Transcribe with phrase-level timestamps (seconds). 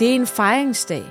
[0.00, 1.04] Det er en fejringsdag.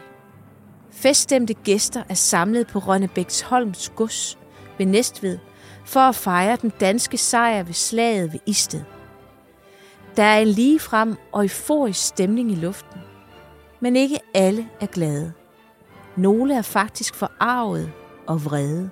[0.92, 4.38] Feststemte gæster er samlet på Rønnebæksholms gods
[4.78, 5.38] ved Næstved
[5.86, 8.82] for at fejre den danske sejr ved slaget ved Isted.
[10.16, 13.00] Der er en ligefrem og euforisk stemning i luften,
[13.80, 15.34] men ikke alle er glade.
[16.16, 17.92] Nogle er faktisk forarvet
[18.28, 18.90] og vrede.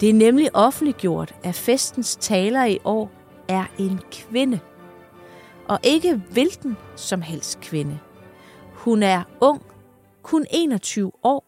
[0.00, 3.10] Det er nemlig offentliggjort, at festens taler i år
[3.48, 4.60] er en kvinde.
[5.68, 7.98] Og ikke hvilken som helst kvinde.
[8.78, 9.62] Hun er ung,
[10.22, 11.44] kun 21 år,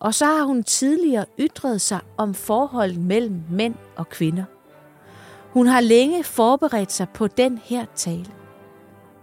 [0.00, 4.44] og så har hun tidligere ytret sig om forholdet mellem mænd og kvinder.
[5.52, 8.26] Hun har længe forberedt sig på den her tale.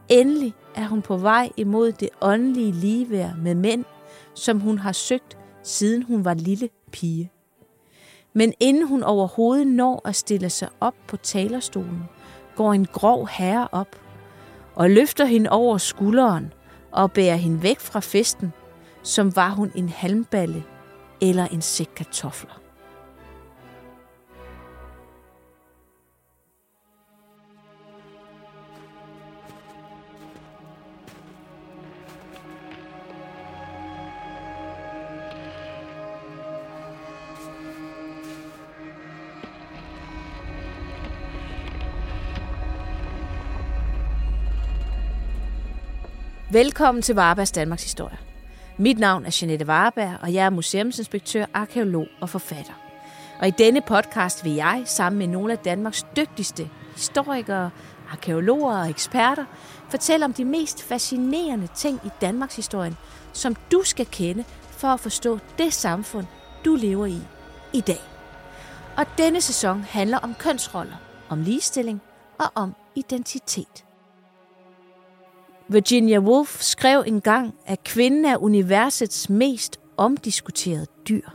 [0.09, 3.86] Endelig er hun på vej imod det åndelige ligeværd med mænd,
[4.34, 7.31] som hun har søgt, siden hun var lille pige.
[8.34, 12.04] Men inden hun overhovedet når at stille sig op på talerstolen,
[12.56, 13.95] går en grov herre op
[14.76, 16.54] og løfter hende over skulderen
[16.91, 18.53] og bærer hende væk fra festen,
[19.03, 20.63] som var hun en halmballe
[21.21, 22.67] eller en sæk kartofler.
[46.52, 48.17] Velkommen til Varebergs Danmarks Historie.
[48.78, 52.73] Mit navn er Jeanette Vareberg, og jeg er museumsinspektør, arkeolog og forfatter.
[53.39, 57.70] Og i denne podcast vil jeg, sammen med nogle af Danmarks dygtigste historikere,
[58.12, 59.45] arkeologer og eksperter,
[59.89, 62.95] fortælle om de mest fascinerende ting i Danmarks historie,
[63.34, 66.26] som du skal kende for at forstå det samfund,
[66.66, 67.20] du lever i
[67.73, 68.02] i dag.
[68.98, 70.98] Og denne sæson handler om kønsroller,
[71.30, 72.02] om ligestilling
[72.39, 73.86] og om identitet.
[75.70, 81.30] Virginia Woolf skrev engang, at kvinden er universets mest omdiskuterede dyr.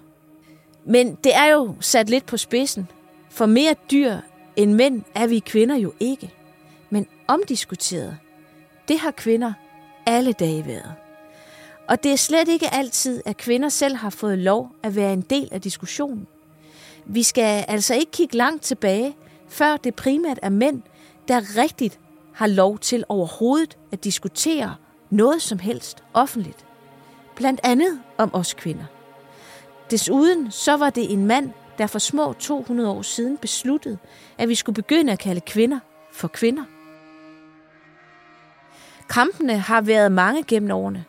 [0.85, 2.89] Men det er jo sat lidt på spidsen,
[3.31, 4.17] for mere dyr
[4.57, 6.31] end mænd er vi kvinder jo ikke.
[6.91, 8.19] Men omdiskuteret,
[8.89, 9.53] det har kvinder
[10.07, 10.95] alle dage været.
[11.89, 15.21] Og det er slet ikke altid, at kvinder selv har fået lov at være en
[15.21, 16.27] del af diskussionen.
[17.07, 19.17] Vi skal altså ikke kigge langt tilbage,
[19.49, 20.83] før det primært er mænd,
[21.29, 21.99] der rigtigt
[22.35, 24.75] har lov til overhovedet at diskutere
[25.11, 26.67] noget som helst offentligt.
[27.37, 28.85] Blandt andet om os kvinder.
[29.91, 33.99] Desuden så var det en mand, der for små 200 år siden besluttede,
[34.39, 35.79] at vi skulle begynde at kalde kvinder
[36.13, 36.65] for kvinder.
[39.11, 41.05] Kampene har været mange gennem årene.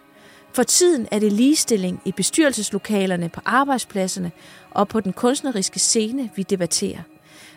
[0.53, 4.31] For tiden er det ligestilling i bestyrelseslokalerne, på arbejdspladserne
[4.71, 7.01] og på den kunstneriske scene, vi debatterer.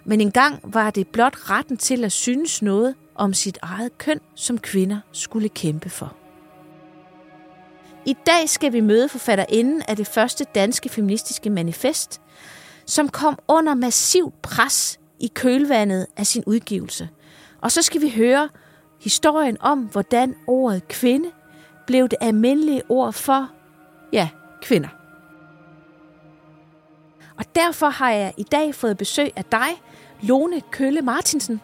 [0.04, 4.58] Men engang var det blot retten til at synes noget om sit eget køn, som
[4.58, 6.16] kvinder skulle kæmpe for.
[8.06, 12.20] I dag skal vi møde forfatterinden af det første danske feministiske manifest,
[12.86, 17.08] som kom under massiv pres i kølvandet af sin udgivelse.
[17.60, 18.48] Og så skal vi høre
[19.00, 21.30] historien om, hvordan ordet kvinde
[21.86, 23.48] blev det almindelige ord for,
[24.12, 24.28] ja,
[24.62, 24.88] kvinder.
[27.38, 29.82] Og derfor har jeg i dag fået besøg af dig,
[30.22, 31.60] Lone Kølle Martinsen.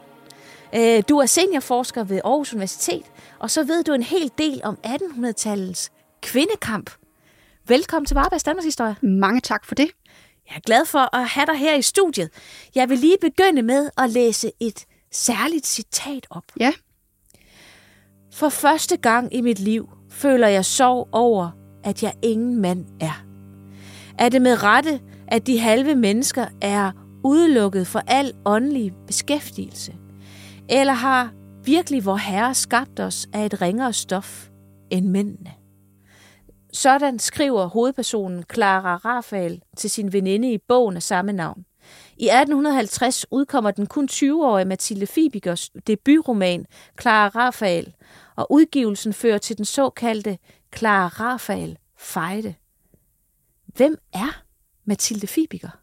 [0.75, 3.03] Øh, du er seniorforsker ved Aarhus Universitet,
[3.38, 5.88] og så ved du en hel del om 1800-tallets
[6.22, 6.91] kvindekamp.
[7.69, 8.97] Velkommen til Varbergs Danmarks Historie.
[9.03, 9.91] Mange tak for det.
[10.49, 12.31] Jeg er glad for at have dig her i studiet.
[12.75, 16.44] Jeg vil lige begynde med at læse et særligt citat op.
[16.61, 16.72] Ja.
[18.32, 21.50] For første gang i mit liv føler jeg sorg over,
[21.84, 23.25] at jeg ingen mand er.
[24.19, 26.93] Er det med rette, at de halve mennesker er
[27.25, 29.94] udelukket for al åndelig beskæftigelse?
[30.75, 31.33] Eller har
[31.65, 34.49] virkelig vor Herre skabt os af et ringere stof
[34.91, 35.53] end mændene?
[36.72, 41.65] Sådan skriver hovedpersonen Clara Rafael til sin veninde i bogen af samme navn.
[42.16, 46.67] I 1850 udkommer den kun 20-årige Mathilde Fibigers debutroman
[47.00, 47.94] Clara Rafael,
[48.37, 50.38] og udgivelsen fører til den såkaldte
[50.76, 52.55] Clara Rafael fejde.
[53.67, 54.43] Hvem er
[54.85, 55.81] Mathilde Fibiger?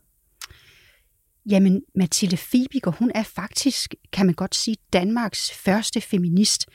[1.50, 6.66] Jamen, Mathilde Fibiger, hun er faktisk, kan man godt sige, Danmarks første feminist.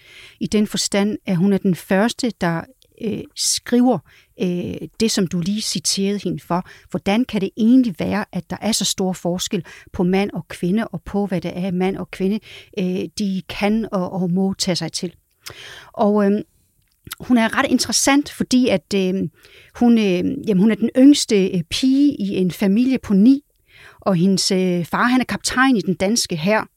[0.40, 2.62] I den forstand, at hun er den første, der
[3.02, 3.98] øh, skriver
[4.40, 6.68] øh, det, som du lige citerede hende for.
[6.90, 10.88] Hvordan kan det egentlig være, at der er så stor forskel på mand og kvinde,
[10.88, 12.40] og på hvad det er, mand og kvinde,
[12.78, 15.14] øh, de kan og, og må tage sig til.
[15.92, 16.42] Og øh,
[17.20, 19.14] hun er ret interessant, fordi at øh,
[19.74, 23.42] hun, øh, jamen, hun er den yngste øh, pige i en familie på ni,
[24.06, 26.68] og hendes øh, far han er kaptajn i den danske hær.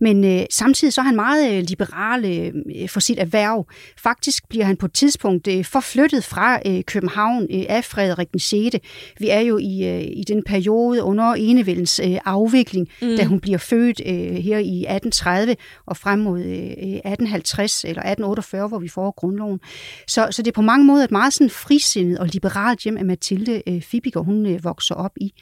[0.00, 3.66] Men øh, samtidig så er han meget øh, liberal øh, for sit erhverv.
[3.98, 8.40] Faktisk bliver han på et tidspunkt øh, forflyttet fra øh, København øh, af Frederik den
[8.40, 8.76] 6.
[9.18, 13.16] Vi er jo i, øh, i den periode under enevældens øh, afvikling, mm.
[13.16, 15.56] da hun bliver født øh, her i 1830
[15.86, 19.60] og frem mod øh, 1850 eller 1848, hvor vi får grundloven.
[20.08, 23.06] Så, så det er på mange måder et meget sådan frisindet og liberalt hjem, at
[23.06, 25.32] Mathilde øh, Fibiger, hun øh, vokser op i.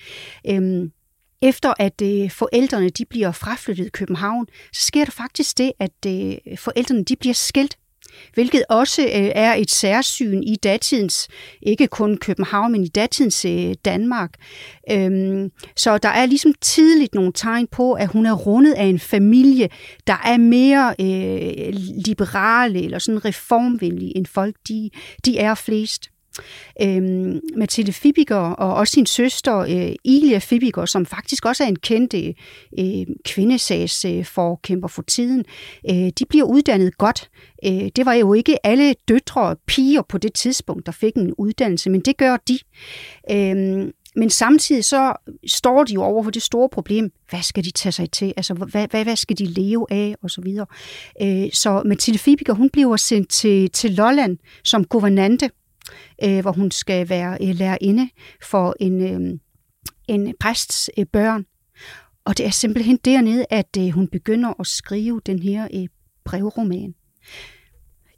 [0.49, 0.91] Øhm,
[1.43, 6.07] efter at øh, forældrene de bliver fraflyttet i København, så sker der faktisk det, at
[6.07, 7.77] øh, forældrene de bliver skilt
[8.35, 11.29] hvilket også øh, er et særsyn i datidens,
[11.63, 14.31] ikke kun København, men i datidens øh, Danmark.
[14.91, 18.99] Øhm, så der er ligesom tidligt nogle tegn på, at hun er rundet af en
[18.99, 19.69] familie,
[20.07, 21.75] der er mere øh,
[22.07, 24.91] liberale eller sådan reformvenlige end folk, de,
[25.25, 26.11] de er flest
[26.83, 27.03] øh,
[27.57, 32.15] Mathilde Fibiger og også sin søster øh, Ilia Fibiger, som faktisk også er en kendt
[32.79, 35.45] øh, kvindesagsforkæmper øh, for tiden,
[35.91, 37.31] øh, de bliver uddannet godt.
[37.67, 41.35] Øh, det var jo ikke alle døtre og piger på det tidspunkt, der fik en
[41.39, 42.59] uddannelse, men det gør de.
[43.31, 45.13] Øh, men samtidig så
[45.47, 48.55] står de jo over for det store problem, hvad skal de tage sig til, altså
[48.55, 50.67] hvad, hvad, hvad skal de leve af, og så videre.
[51.23, 55.51] Øh, så Mathilde Fibiger, hun bliver sendt til, til Lolland som guvernante,
[56.25, 58.11] øh, hvor hun skal være øh, lærerinde
[58.43, 59.39] for en, øh,
[60.09, 61.47] en præsts øh, børn.
[62.25, 65.89] Og det er simpelthen dernede, at øh, hun begynder at skrive den her øh,
[66.25, 66.95] brevroman.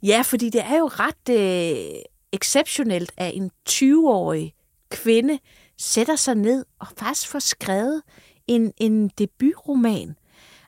[0.03, 2.01] Ja, fordi det er jo ret øh,
[2.33, 4.53] exceptionelt, at en 20-årig
[4.91, 5.39] kvinde
[5.77, 8.01] sætter sig ned og faktisk får skrevet
[8.47, 10.15] en, en debutroman.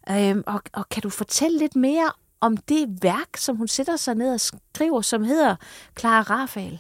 [0.10, 2.12] Øhm, og, og kan du fortælle lidt mere
[2.46, 5.56] om det værk, som hun sætter sig ned og skriver, som hedder
[6.00, 6.80] Clara Rafael?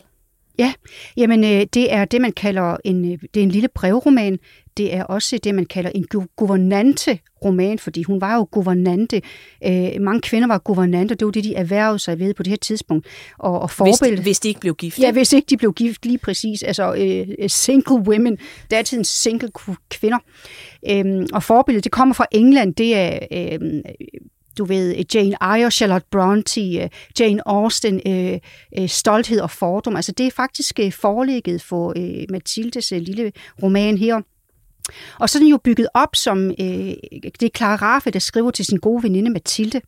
[0.59, 0.73] Ja,
[1.17, 4.39] jamen øh, det er det, man kalder en, øh, det er en lille brevroman.
[4.77, 9.21] Det er også det, man kalder en guvernante-roman, fordi hun var jo guvernante.
[9.65, 12.57] Øh, mange kvinder var guvernante, det var det, de erhvervede sig ved på det her
[12.57, 13.07] tidspunkt.
[13.39, 15.00] Og, og forbillede, hvis, hvis de ikke blev gift?
[15.00, 16.63] Ja, hvis ikke de blev gift, lige præcis.
[16.63, 18.38] Altså øh, single women,
[18.71, 19.50] datidens single
[19.89, 20.19] kvinder.
[20.89, 23.19] Øh, og forbilledet, det kommer fra England, det er...
[23.31, 23.81] Øh,
[24.57, 28.40] du ved, øh, Jane Eyre, Charlotte Bronte, øh, Jane Austen, øh,
[28.80, 29.96] øh, Stolthed og Fordom.
[29.96, 31.94] Altså det er faktisk øh, forlægget for
[32.31, 33.31] Mathildes lille
[33.63, 34.22] roman her.
[35.19, 36.94] Og så er den jo bygget op som, øh,
[37.40, 39.81] det er Clara Raffe, der skriver til sin gode veninde Mathilde,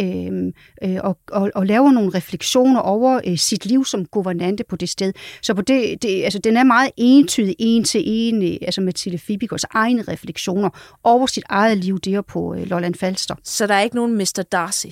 [0.00, 4.76] øh, øh, og, og, og laver nogle refleksioner over øh, sit liv som guvernante på
[4.76, 5.12] det sted.
[5.42, 9.18] Så på det, det, altså, den er meget entydig, en til en, øh, altså Mathilde
[9.18, 13.34] Fibikers egne refleksioner over sit eget liv der på øh, Lolland Falster.
[13.44, 14.42] Så der er ikke nogen Mr.
[14.52, 14.86] Darcy?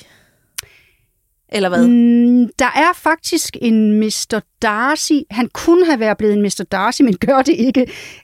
[1.55, 1.89] Eller hvad?
[1.89, 4.41] Mm, der er faktisk en Mr.
[4.63, 5.13] Darcy.
[5.31, 6.65] Han kunne have været blevet en Mr.
[6.73, 7.81] Darcy, men gør det ikke.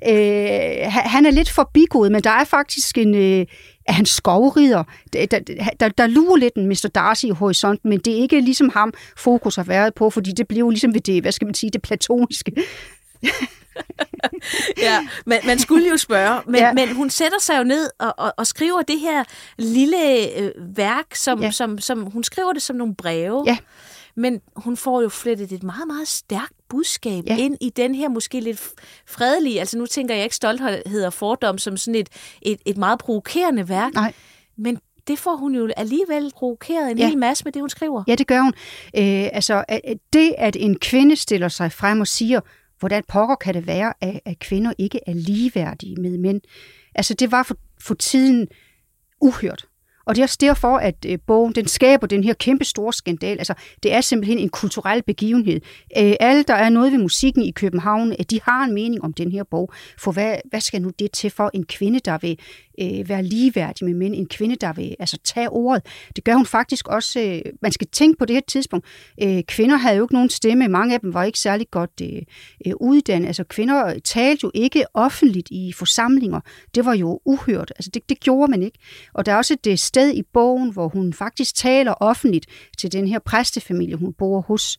[0.08, 3.46] Øh, han er lidt forbigået, men der er faktisk en, øh,
[3.90, 4.84] er han skovrider.
[5.12, 5.38] Der, der,
[5.80, 6.90] der, der lurer lidt en Mr.
[6.94, 10.48] Darcy i horisonten, men det er ikke ligesom ham, fokus har været på, fordi det
[10.48, 12.52] bliver jo ligesom ved det, hvad skal man sige, det platoniske.
[14.78, 16.72] ja, men man skulle jo spørge, men, ja.
[16.72, 19.24] men hun sætter sig jo ned og, og, og skriver det her
[19.58, 21.50] lille øh, værk, som, ja.
[21.50, 23.44] som, som hun skriver det som nogle breve.
[23.46, 23.56] Ja.
[24.20, 27.36] Men hun får jo flettet et meget, meget stærkt budskab ja.
[27.36, 28.70] ind i den her måske lidt
[29.06, 32.08] fredelige, altså nu tænker jeg ikke stolthed og fordom som sådan et,
[32.42, 33.94] et, et meget provokerende værk.
[33.94, 34.12] Nej.
[34.56, 37.08] Men det får hun jo alligevel provokeret en ja.
[37.08, 38.04] hel masse med det, hun skriver.
[38.08, 38.52] Ja, det gør hun.
[38.96, 39.64] Øh, altså,
[40.12, 42.40] det, at en kvinde stiller sig frem og siger,
[42.78, 46.40] hvordan pokker kan det være, at, at kvinder ikke er ligeværdige med mænd?
[46.94, 48.48] Altså, det var for, for tiden
[49.20, 49.66] uhørt.
[50.06, 53.38] Og det er også derfor, at øh, bogen den skaber den her kæmpe store skandal.
[53.38, 55.60] Altså, det er simpelthen en kulturel begivenhed.
[55.98, 59.12] Øh, alle, der er noget ved musikken i København, at de har en mening om
[59.12, 59.72] den her bog.
[59.98, 62.38] For hvad, hvad skal nu det til for en kvinde, der vil
[62.80, 64.14] øh, være ligeværdig med mænd?
[64.14, 65.86] En kvinde, der vil altså, tage ordet.
[66.16, 67.20] Det gør hun faktisk også.
[67.20, 68.86] Øh, man skal tænke på det her tidspunkt.
[69.22, 70.68] Øh, kvinder havde jo ikke nogen stemme.
[70.68, 72.22] Mange af dem var ikke særlig godt øh,
[72.66, 73.26] øh uddannet.
[73.26, 76.40] Altså, kvinder talte jo ikke offentligt i forsamlinger.
[76.74, 77.72] Det var jo uhørt.
[77.76, 78.78] Altså, det, det gjorde man ikke.
[79.14, 82.46] Og der er også et sted sted i bogen, hvor hun faktisk taler offentligt
[82.78, 84.78] til den her præstefamilie, hun bor hos.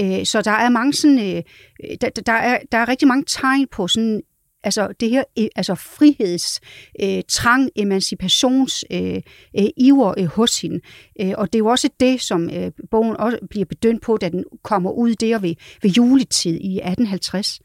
[0.00, 1.42] Øh, så der er mange sådan, øh,
[2.00, 4.22] der, der, er, der er rigtig mange tegn på sådan
[4.64, 6.60] altså det her øh, altså friheds,
[7.02, 7.22] øh,
[7.76, 9.22] emancipations øh,
[9.58, 10.80] øh, iver øh, hos hende.
[11.20, 14.28] Øh, og det er jo også det, som øh, bogen også bliver bedømt på, da
[14.28, 17.60] den kommer ud der ved, ved juletid i 1850.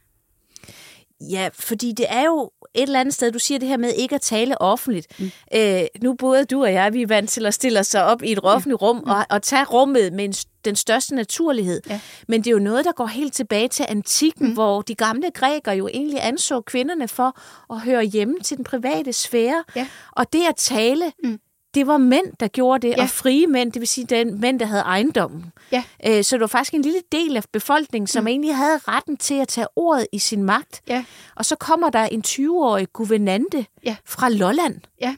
[1.32, 4.16] Ja, fordi det er jo et eller andet sted, du siger det her med ikke
[4.16, 5.20] at tale offentligt.
[5.20, 5.32] Mm.
[5.56, 8.32] Øh, nu både du og jeg, vi er vant til at stille os op i
[8.32, 9.12] et offentligt rum mm.
[9.12, 10.34] og, og tage rummet med en,
[10.66, 11.82] den største naturlighed.
[11.90, 12.00] Ja.
[12.28, 14.54] Men det er jo noget, der går helt tilbage til antikken, mm.
[14.54, 17.40] hvor de gamle grækere jo egentlig anså kvinderne for
[17.74, 19.64] at høre hjemme til den private sfære.
[19.76, 19.88] Ja.
[20.12, 21.40] Og det at tale, mm
[21.78, 23.02] det var mænd, der gjorde det, Ja.
[23.04, 25.46] og frie mænd, det vil sige den mænd, der havde ejendommen.
[25.72, 25.84] Ja.
[26.08, 28.28] Øh, så det var faktisk en lille del af befolkningen, som mm.
[28.28, 30.82] egentlig havde retten til at tage ordet i sin magt.
[30.88, 31.06] Ja.
[31.36, 33.96] Og så kommer der en 20-årig guvernante Ja.
[34.06, 35.16] fra Lolland, Ja.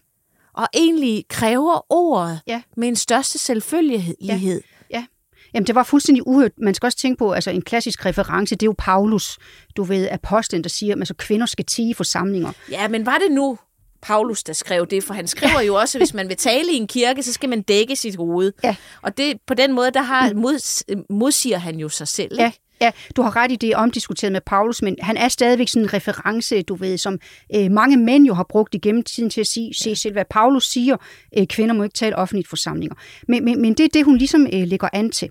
[0.53, 2.61] og egentlig kræver ordet Ja.
[2.77, 4.61] med en største selvfølgelighed.
[4.91, 5.05] Ja.
[5.53, 6.51] Jamen, det var fuldstændig uhørt.
[6.57, 9.37] Man skal også tænke på, altså en klassisk reference, det er jo Paulus,
[9.77, 12.51] du ved, apostlen, der siger, at altså, kvinder skal tige forsamlinger.
[12.71, 13.57] Ja, men var det nu
[14.01, 15.03] Paulus, der skrev det?
[15.03, 17.49] For han skriver jo også, at hvis man vil tale i en kirke, så skal
[17.49, 18.53] man dække sit hoved.
[18.63, 18.75] Ja.
[19.01, 22.35] Og det, på den måde, der har, mod, modsiger han jo sig selv.
[22.39, 22.59] Ja, ikke?
[22.81, 25.83] ja, du har ret i det er omdiskuteret med Paulus, men han er stadigvæk sådan
[25.83, 27.19] en reference, du ved, som
[27.55, 30.65] øh, mange mænd jo har brugt igennem tiden til at sige, se selv, hvad Paulus
[30.65, 30.97] siger,
[31.37, 32.95] øh, kvinder må ikke tale offentligt forsamlinger.
[33.27, 35.29] Men, men, men det er det, hun ligesom øh, lægger an til.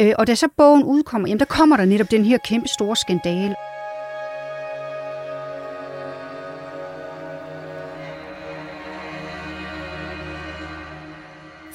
[0.00, 2.96] Øh, og da så bogen udkommer, jamen der kommer der netop den her kæmpe store
[2.96, 3.54] skandale.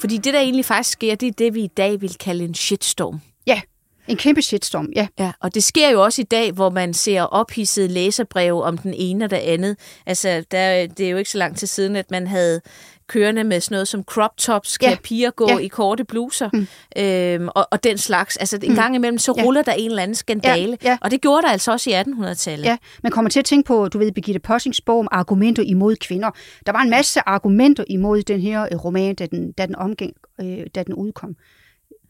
[0.00, 2.54] Fordi det, der egentlig faktisk sker, det er det, vi i dag vil kalde en
[2.54, 3.20] shitstorm.
[3.46, 3.60] Ja,
[4.08, 5.06] en kæmpe shitstorm, ja.
[5.18, 8.94] Ja, og det sker jo også i dag, hvor man ser ophidsede læserbreve om den
[8.94, 9.76] ene og det andet.
[10.06, 12.60] Altså, der, det er jo ikke så lang tid siden, at man havde
[13.10, 14.90] kørende med sådan noget som crop tops, kan Ja.
[14.90, 14.96] ja.
[15.04, 15.54] piger gå Ja.
[15.54, 15.58] ja.
[15.60, 16.66] i korte bluser, mm.
[17.02, 18.36] øhm, og, og den slags.
[18.36, 19.42] Altså, en gang imellem, så Ja.
[19.44, 20.98] ruller der en eller anden skandale, Ja, ja.
[21.00, 22.64] og det gjorde der altså også i 1800-tallet.
[22.64, 25.96] Ja, man kommer til at tænke på, du ved, Birgitte Possing's bog om argumenter imod
[25.96, 26.30] kvinder.
[26.66, 30.12] Der var en masse argumenter imod den her øh, roman, da den, da den, omgæng,
[30.40, 31.34] øh, da den udkom.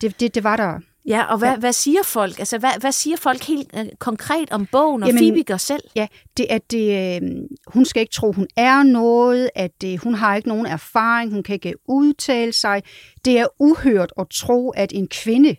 [0.00, 0.78] Det, det, det var der.
[1.07, 1.57] Ja, og hvad, Ja.
[1.57, 2.38] hvad siger folk?
[2.38, 5.83] Altså, hvad, hvad siger folk helt øh, konkret om bogen og Jamen- Fibiger selv?
[5.97, 7.30] Ja, det er det, øh,
[7.66, 11.42] hun skal ikke tro, hun er noget, at øh, hun har ikke nogen erfaring, hun
[11.42, 12.83] kan ikke udtale sig.
[13.25, 15.57] Det er uhørt at tro, at en kvinde,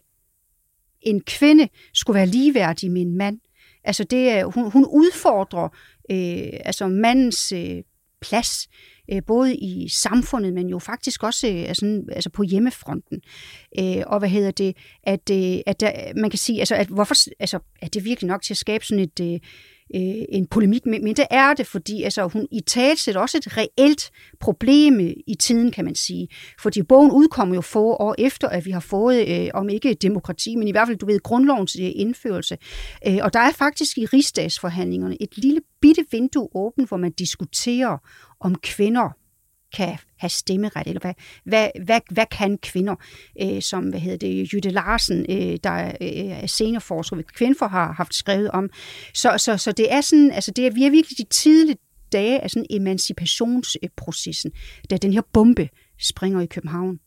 [1.01, 3.39] en kvinde skulle være ligeværdig med en mand.
[3.83, 5.69] Altså det er, hun, hun udfordrer
[6.11, 7.83] øh, altså mandens øh,
[8.21, 8.67] plads,
[9.11, 13.21] øh, både i samfundet, men jo faktisk også øh, altså, altså på hjemmefronten.
[13.79, 17.15] Øh, og hvad hedder det, at, øh, at der, man kan sige, altså, at hvorfor,
[17.39, 19.39] altså, er det virkelig nok til at skabe sådan et, øh,
[19.95, 23.57] øh, en polemik, men, men det er det, fordi altså, hun i tale også et
[23.57, 26.27] reelt problem i tiden, kan man sige.
[26.59, 30.55] Fordi bogen udkommer jo få år efter, at vi har fået, øh, om ikke demokrati,
[30.55, 32.57] men i hvert fald, du ved, grundlovens øh, indførelse.
[33.07, 37.97] Øh, og der er faktisk i rigsdagsforhandlingerne et lille bitte vindue åbent, hvor man diskuterer,
[38.39, 39.09] om kvinder
[39.73, 41.13] kan have stemmeret, eller hvad,
[41.43, 42.95] hvad, hvad, hvad kan kvinder,
[43.41, 47.67] øh, som hvad hedder det, Jytte Larsen, øh, der er, øh, er seniorforsker ved Kvinfor,
[47.67, 48.69] har haft skrevet om.
[49.13, 51.77] Så, så, så det er sådan, altså det er, vi er virkelig de tidlige
[52.11, 54.51] dage af sådan emancipationsprocessen,
[54.89, 56.99] da den her bombe springer i København.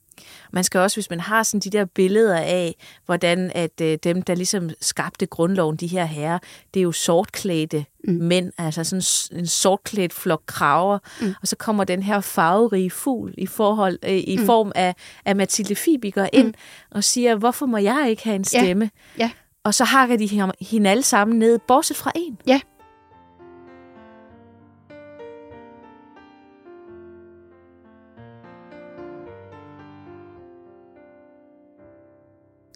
[0.52, 2.74] Man skal også, hvis man har sådan de der billeder af,
[3.06, 6.38] hvordan at øh, dem, der ligesom skabte grundloven, de her herrer,
[6.74, 8.14] det er jo sortklædte mm.
[8.14, 11.34] mænd, altså sådan en sortklædt flok kraver, mm.
[11.42, 14.46] og så kommer den her farverige fugl i forhold øh, i mm.
[14.46, 14.94] form af,
[15.24, 16.54] af Mathilde Fibiger ind mm.
[16.90, 18.60] og siger, hvorfor må jeg ikke have en Ja.
[18.60, 18.90] stemme?
[19.18, 19.30] Ja.
[19.64, 22.38] Og så hakker de ham- hende alle sammen ned, bortset fra en.
[22.46, 22.60] Ja.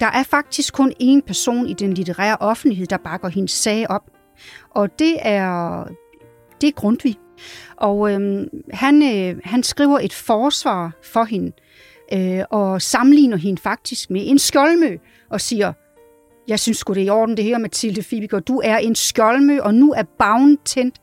[0.00, 4.10] Der er faktisk kun én person i den litterære offentlighed, der bakker hendes sag op.
[4.70, 5.84] Og det er,
[6.60, 7.16] det er Grundtvig.
[7.76, 11.52] Og øhm, han, øh, han skriver et forsvar for hende,
[12.12, 14.96] øh, og sammenligner hende faktisk med en skjoldmø,
[15.30, 15.72] og siger,
[16.48, 19.60] jeg synes sgu det er i orden det her, Mathilde Fibiger, du er en skjoldmø,
[19.60, 20.94] og nu er bagen tændt.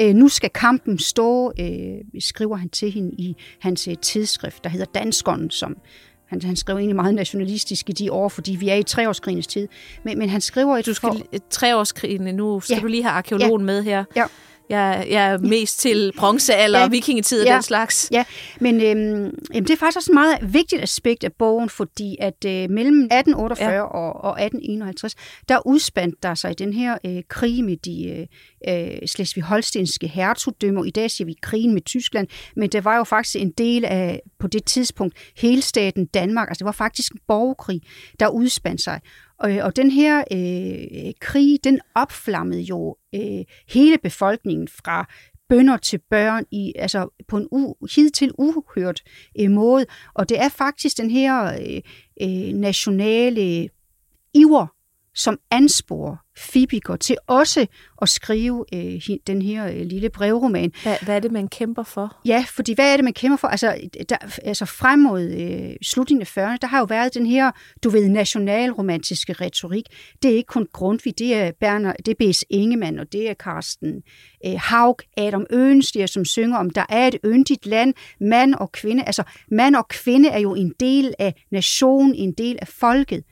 [0.00, 4.70] Øh, nu skal kampen stå, øh, skriver han til hende i hans øh, tidsskrift, der
[4.70, 5.76] hedder Danskånden, som
[6.28, 9.68] han, han skrev egentlig meget nationalistisk i de år, fordi vi er i treårskrigens tid.
[10.02, 10.86] Men, men han skriver et...
[10.86, 11.38] Du skal for...
[11.50, 12.80] treårskrigen, nu skal Ja.
[12.80, 13.66] du lige have arkeologen ja.
[13.66, 14.04] med her.
[14.16, 14.24] Ja.
[14.70, 16.84] Jeg, jeg er mest til bronzealder Ja.
[16.84, 17.54] og vikingetid og Ja.
[17.54, 18.08] den slags.
[18.12, 18.24] Ja,
[18.60, 22.52] men øhm, det er faktisk også et meget vigtigt aspekt af bogen, fordi at øh,
[22.70, 23.82] mellem 1848 ja.
[23.82, 25.14] og, og 1851,
[25.48, 28.26] der udspandt der sig den her øh, krig med de
[28.68, 30.84] øh, øh, slesvig-holstenske hertugdømmer.
[30.84, 34.20] I dag siger vi krigen med Tyskland, men det var jo faktisk en del af,
[34.38, 36.48] på det tidspunkt, hele staten Danmark.
[36.48, 37.80] Altså det var faktisk en borgerkrig,
[38.20, 39.00] der udspandt sig.
[39.38, 45.06] Og, øh, og den her øh, krig, den opflammede jo øh, hele befolkningen fra
[45.48, 49.02] bønder til børn i, altså på en u, hidtil uhørt
[49.40, 49.86] øh, måde.
[50.14, 51.82] Og det er faktisk den her øh,
[52.22, 53.68] øh nationale
[54.34, 54.66] iver,
[55.18, 57.66] som ansporer Fibiger til også
[58.02, 60.72] at skrive øh, den her øh, lille brevroman.
[60.82, 62.16] Hvad, hvad er det, man kæmper for?
[62.24, 63.48] Ja, fordi hvad er det, man kæmper for?
[63.48, 67.50] Altså, der, altså frem mod øh, slutningen af 40'erne, der har jo været den her,
[67.84, 69.84] du ved, nationalromantiske retorik.
[70.22, 72.44] Det er ikke kun Grundtvig, det er, Berner, det er B.S.
[72.50, 74.02] Ingemann, og det er Carsten
[74.46, 79.02] øh, Haug, Adam Øenstier, som synger om, der er et yndigt land, mand og kvinde.
[79.04, 83.24] Altså, mand og kvinde er jo en del af nationen, en del af folket.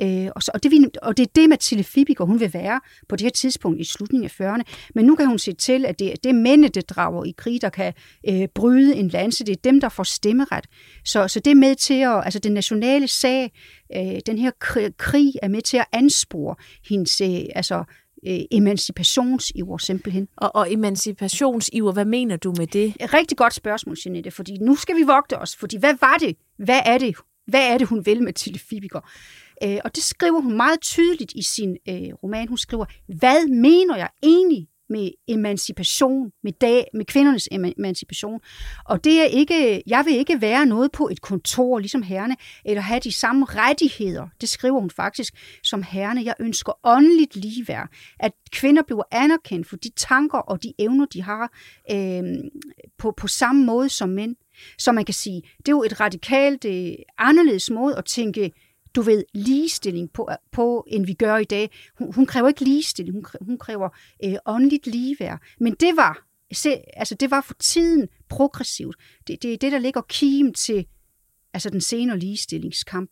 [0.00, 3.16] Øh, og, så, og, det, og det er det, Mathilde Fibiger, hun vil være på
[3.16, 4.62] det her tidspunkt i slutningen af 40'erne.
[4.94, 7.62] Men nu kan hun se til, at det, det er mændene, der drager i krig,
[7.62, 7.92] der kan
[8.28, 9.44] øh, bryde en lanse.
[9.44, 10.66] Det er dem, der får stemmeret.
[11.04, 13.52] Så, så det er med til at, altså den nationale sag,
[13.96, 16.54] øh, den her krig, krig er med til at anspore
[16.88, 17.84] hendes, øh, altså
[18.26, 20.28] øh, emancipationsiver simpelthen.
[20.36, 22.94] Og, og emancipationsiver, hvad mener du med det?
[23.00, 26.36] Et rigtig godt spørgsmål, Jeanette, fordi nu skal vi vogte os, fordi hvad var det?
[26.58, 27.16] Hvad er det?
[27.46, 29.00] Hvad er det, hun vil med Tilly Fibiger?
[29.64, 32.48] Øh, og det skriver hun meget tydeligt i sin øh, roman.
[32.48, 32.84] Hun skriver,
[33.18, 38.40] hvad mener jeg egentlig med emancipation, med, dag, med kvindernes emancipation.
[38.84, 42.82] Og det er ikke, jeg vil ikke være noget på et kontor, ligesom herrene, eller
[42.82, 46.24] have de samme rettigheder, det skriver hun faktisk, som herrene.
[46.24, 47.88] Jeg ønsker åndeligt ligeværd,
[48.20, 51.52] at kvinder bliver anerkendt for de tanker og de evner, de har
[51.90, 52.22] øh,
[52.98, 54.36] på, på samme måde som mænd.
[54.78, 58.52] Så man kan sige, det er jo et radikalt øh, anderledes måde at tænke
[58.94, 61.70] du ved, ligestilling på, på end vi gør i dag.
[61.98, 63.88] Hun, hun kræver ikke ligestilling, hun, hun kræver
[64.24, 65.40] øh, åndeligt ligeværd.
[65.60, 68.96] Men det var, se, altså det var for tiden progressivt.
[69.26, 70.86] Det, det er det, der ligger kim til
[71.54, 73.10] altså den senere ligestillingskamp.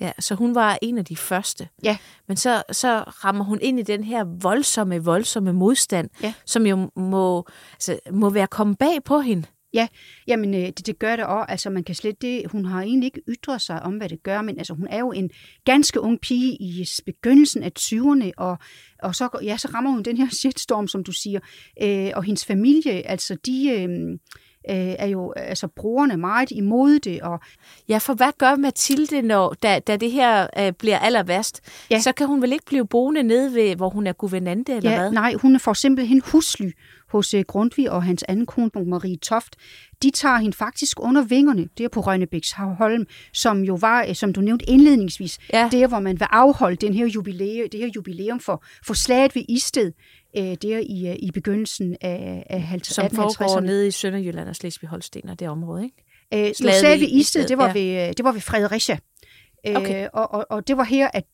[0.00, 1.68] Ja, så hun var en af de første.
[1.82, 1.98] Ja.
[2.28, 6.34] Men så, så rammer hun ind i den her voldsomme, voldsomme modstand, ja.
[6.46, 9.46] som jo må, altså, må være kommet bag på hende.
[9.74, 9.88] Ja,
[10.26, 11.46] jamen øh, det, det gør det også.
[11.48, 14.42] Altså man kan slet det, hun har egentlig ikke ytret sig om, hvad det gør,
[14.42, 15.30] men altså hun er jo en
[15.64, 18.58] ganske ung pige i begyndelsen af 20'erne, og,
[19.02, 21.40] og så, ja, så rammer hun den her shitstorm, som du siger,
[21.82, 23.70] øh, og hendes familie, altså de...
[23.70, 24.18] Øh,
[24.68, 27.20] er jo altså brugerne meget imod det.
[27.22, 27.40] Og
[27.88, 31.60] ja, for hvad gør Mathilde, når, da, da det her øh, bliver aller værst?
[31.90, 32.00] Ja.
[32.00, 34.98] Så kan hun vel ikke blive boende nede ved, hvor hun er guvernante, eller ja,
[34.98, 35.12] hvad?
[35.12, 36.70] Nej, hun får simpelthen husly
[37.08, 39.56] hos øh, Grundtvig og hans anden kone, Marie Toft,
[40.02, 44.14] de tager hende faktisk under vingerne, det er på Rønnebæks Holm, som jo var, øh,
[44.14, 45.68] som du nævnte indledningsvis, ja.
[45.72, 49.42] der hvor man vil afholde den her jubilæum, det her jubilæum for, for slaget ved
[49.48, 49.92] Isted,
[50.36, 55.30] øh, der i, i begyndelsen af, af 50, Som foregår nede i Sønderjylland og Slesvig-Holsten
[55.30, 56.04] og det område, ikke?
[56.48, 57.72] Øh, slaget, slaget ved Isted, det var, ja.
[57.72, 58.98] ved, det var ved Fredericia.
[59.76, 60.04] Okay.
[60.04, 61.24] Øh, og, og, og det var her, at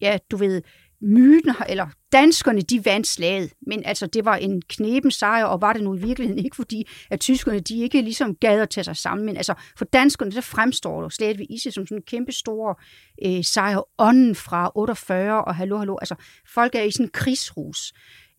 [0.00, 0.62] ja, du ved,
[1.00, 5.72] myten, eller danskerne, de vandt slaget, men altså det var en knepen sejr, og var
[5.72, 8.96] det nu i virkeligheden ikke, fordi at tyskerne, de ikke ligesom gad at tage sig
[8.96, 12.32] sammen, men altså for danskerne, der fremstår der slaget ved Isse som sådan en kæmpe
[12.32, 12.80] stor
[13.24, 16.14] øh, sejr, ånden fra 48 og hallo, hallo, altså
[16.54, 17.92] folk er i sådan en krigsrus.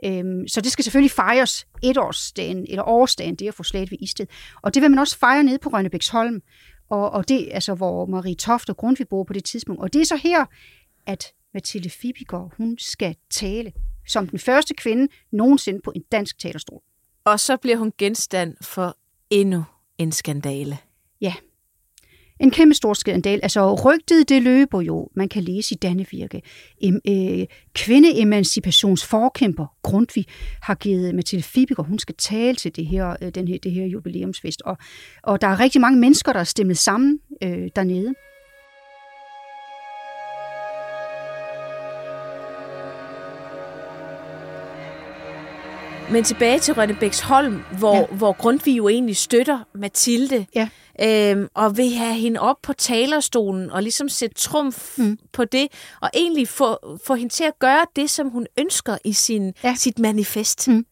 [0.06, 4.28] Øhm, så det skal selvfølgelig fejres etårsdagen, eller årsdagen, det at få slaget ved Isted.
[4.62, 6.42] Og det vil man også fejre nede på Rønnebæksholm,
[6.90, 9.82] og, og det altså, hvor Marie Toft og Grundtvig bor på det tidspunkt.
[9.82, 10.46] Og det er så her,
[11.06, 13.74] at Mathilde Fibiger, hun skal tale
[14.08, 16.82] som den første kvinde nogensinde på en dansk talerstol.
[17.26, 18.98] Og så bliver hun genstand for
[19.30, 19.64] endnu
[19.98, 20.78] en skandale.
[21.22, 21.34] Ja,
[22.40, 23.40] en kæmpe stor skandal.
[23.44, 26.42] Altså rygtet, det løber jo, man kan læse i Dannevirke.
[26.82, 30.26] Em, øh, kvindeemancipationsforkæmper Grundtvig
[30.62, 33.86] har givet Mathilde Fibiger, hun skal tale til det her, øh, den her, det her
[33.86, 34.62] jubilæumsfest.
[34.62, 34.78] Og,
[35.24, 38.14] og der er rigtig mange mennesker, der er stemmet sammen øh, dernede.
[46.12, 48.06] Men tilbage til Rønnebæksholm, hvor, ja.
[48.06, 50.70] hvor Grundtvig jo egentlig støtter Mathilde, ja.
[51.02, 55.20] øhm, og vil have hende op på talerstolen og ligesom sætte trumf mm.
[55.34, 55.68] på det,
[56.02, 59.76] og egentlig få, få hende til at gøre det, som hun ønsker i sin, ja.
[59.76, 60.68] sit manifest.
[60.68, 60.86] Mm.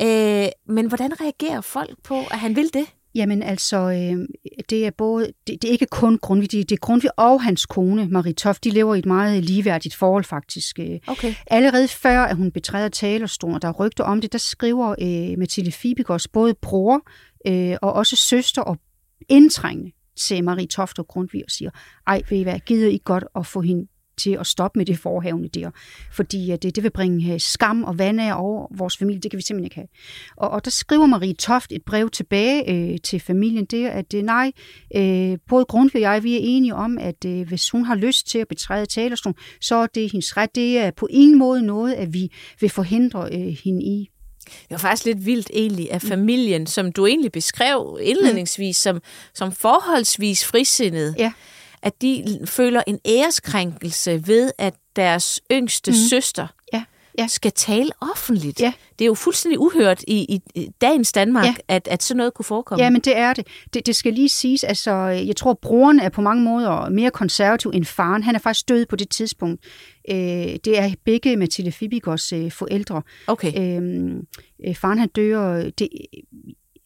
[0.00, 2.86] Øh, men hvordan reagerer folk på, at han vil det?
[3.14, 4.28] Jamen altså, øh,
[4.70, 7.66] det er både, det, det er ikke kun Grundtvig, det, det er Grundtvig og hans
[7.66, 10.78] kone, Marie Toft, de lever i et meget ligeværdigt forhold faktisk.
[10.78, 10.98] Øh.
[11.06, 11.34] Okay.
[11.46, 15.38] Allerede før, at hun betræder talerstolen, og der er rygter om det, der skriver øh,
[15.38, 17.00] Mathilde Fibigos både bror
[17.46, 18.78] øh, og også søster og
[19.28, 21.70] indtrængende til Marie Toft og Grundtvig og siger,
[22.06, 24.98] ej, ved I hvad, gider I godt at få hende til at stoppe med det
[24.98, 25.70] forhavne der,
[26.12, 29.42] fordi det, det vil bringe øh, skam og vand over vores familie, det kan vi
[29.42, 29.88] simpelthen ikke have.
[30.36, 34.22] Og, og der skriver Marie Toft et brev tilbage øh, til familien der, at øh,
[34.22, 34.52] nej,
[34.96, 38.26] øh, både Grundtvig og jeg, vi er enige om, at øh, hvis hun har lyst
[38.26, 40.54] til at betræde talerstolen, så er det hendes ret.
[40.54, 44.08] Det er på ingen måde noget, at vi vil forhindre øh, hende i.
[44.44, 49.00] Det var faktisk lidt vildt egentlig, at familien, som du egentlig beskrev indledningsvis, som,
[49.34, 51.32] som forholdsvis frisindet, ja
[51.82, 55.96] at de føler en æreskrænkelse ved, at deres yngste mm.
[56.10, 56.84] søster Ja,
[57.18, 57.26] ja.
[57.26, 58.60] skal tale offentligt.
[58.60, 58.72] Ja.
[58.98, 61.54] Det er jo fuldstændig uhørt i, i dagens Danmark, Ja.
[61.68, 62.84] at, at sådan noget kunne forekomme.
[62.84, 63.46] Ja, men det er det.
[63.74, 63.86] det.
[63.86, 67.84] Det skal lige siges, altså, jeg tror, broren er på mange måder mere konservativ end
[67.84, 68.22] faren.
[68.22, 69.64] Han er faktisk død på det tidspunkt.
[70.10, 70.16] Øh,
[70.64, 73.02] det er begge Mathilde Fibigos øh, forældre.
[73.26, 73.76] Okay.
[73.76, 74.20] Øhm,
[74.66, 75.88] øh, faren han dør, det,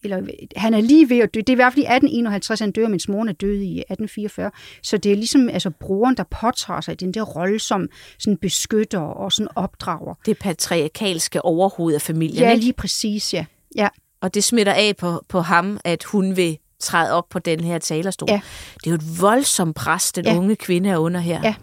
[0.06, 1.40] eller han er lige ved at dø.
[1.40, 4.50] Det er i hvert fald i 1851, han dør, mens moren er død i 1844.
[4.82, 7.88] Så det er ligesom altså, broren, der påtager sig den der rolle som
[8.18, 10.14] sådan beskytter og sådan opdrager.
[10.26, 13.44] Det patriarkalske overhoved af familien, Ja, lige præcis, ja.
[13.76, 13.88] ja.
[14.20, 17.78] og det smitter af på, på ham, at hun vil træde op på den her
[17.78, 18.28] talerstol.
[18.30, 18.40] Ja.
[18.84, 20.36] Det er jo et voldsomt pres, den Ja.
[20.36, 21.40] unge kvinde er under her.
[21.44, 21.54] Ja.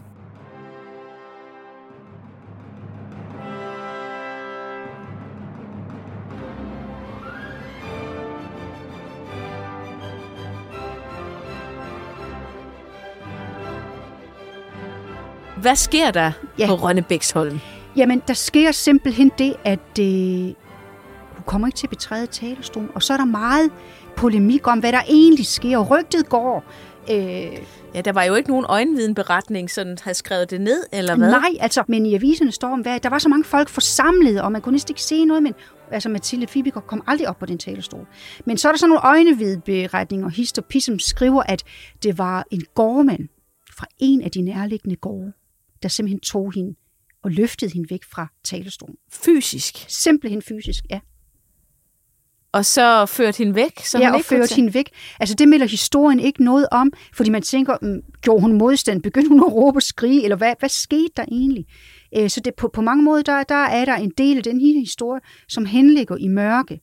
[15.64, 16.66] Hvad sker der Ja.
[16.66, 17.60] på Rønnebæksholm?
[17.96, 20.44] Jamen, der sker simpelthen det, at øh,
[21.34, 23.70] hun kommer ikke til at betræde talerstolen, og så er der meget
[24.16, 26.64] polemik om, hvad der egentlig sker, og rygtet går.
[27.10, 27.58] Øh,
[27.94, 31.30] Ja, der var jo ikke nogen øjenvidenberetning, sådan havde skrevet det ned, eller hvad?
[31.30, 34.52] nej, altså, men i aviserne står om, hvad, der var så mange folk forsamlet, og
[34.52, 35.54] man kunne næsten ikke se noget, men
[35.90, 38.06] altså Mathilde Fibiger kom aldrig op på den talerstol.
[38.46, 41.62] Men så er der sådan nogle øjenvidberetninger, hist og pis, som skriver, at
[42.02, 43.28] det var en gårdmand
[43.76, 45.32] fra en af de nærliggende gårde,
[45.84, 46.74] der simpelthen tog hende
[47.22, 48.96] og løftede hende væk fra talerstolen.
[49.12, 49.84] Fysisk.
[49.88, 51.00] Simpelthen fysisk, ja.
[52.52, 54.90] Og så førte hende væk, så ja, hun og ikke førte hende væk.
[55.20, 59.02] Altså, det melder historien ikke noget om, fordi man tænker, mm, gjorde hun modstand?
[59.02, 60.22] Begyndte hun at råbe og skrige?
[60.24, 61.66] Eller hvad, hvad skete der egentlig?
[62.16, 64.60] Øh, Så det, på, på mange måder, der, der er der en del af den
[64.60, 66.80] her historie, som henligger i mørke.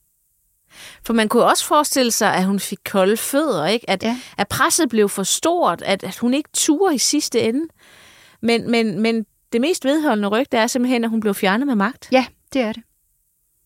[1.06, 3.90] For man kunne også forestille sig, at hun fik kolde fødder, ikke?
[3.90, 4.20] At, Ja.
[4.38, 7.66] at presset blev for stort, at, at hun ikke turde i sidste ende.
[8.42, 12.10] Men, men, men det mest vedholdende rygte er simpelthen, at hun blev fjernet med magt.
[12.12, 12.84] Ja, det er det.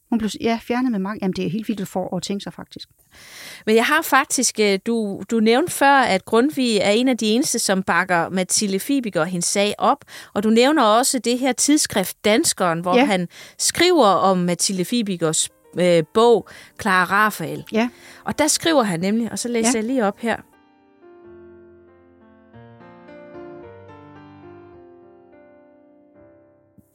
[0.09, 1.21] Hun blev ja, fjernet med magt.
[1.21, 2.89] Jamen, det er helt vildt for at tænke sig, faktisk.
[3.65, 7.25] Men jeg har faktisk, øh, du, du nævnte før, at Grundtvig er en af de
[7.25, 9.97] eneste, som bakker Mathilde Fibiger og hendes sag op.
[10.33, 13.05] Og du nævner også det her tidsskrift Danskeren, hvor Ja.
[13.05, 16.47] han skriver om Mathilde Fibigers øh, bog,
[16.81, 17.63] Clara Rafael.
[17.71, 17.89] Ja.
[18.23, 19.75] Og der skriver han nemlig, og så læser Ja.
[19.77, 20.38] jeg lige op her.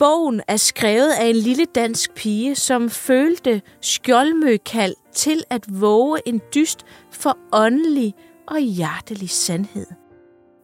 [0.00, 6.40] Bogen er skrevet af en lille dansk pige, som følte skjoldmøkald til at våge en
[6.54, 6.78] dyst
[7.10, 8.14] for åndelig
[8.46, 9.86] og hjertelig sandhed.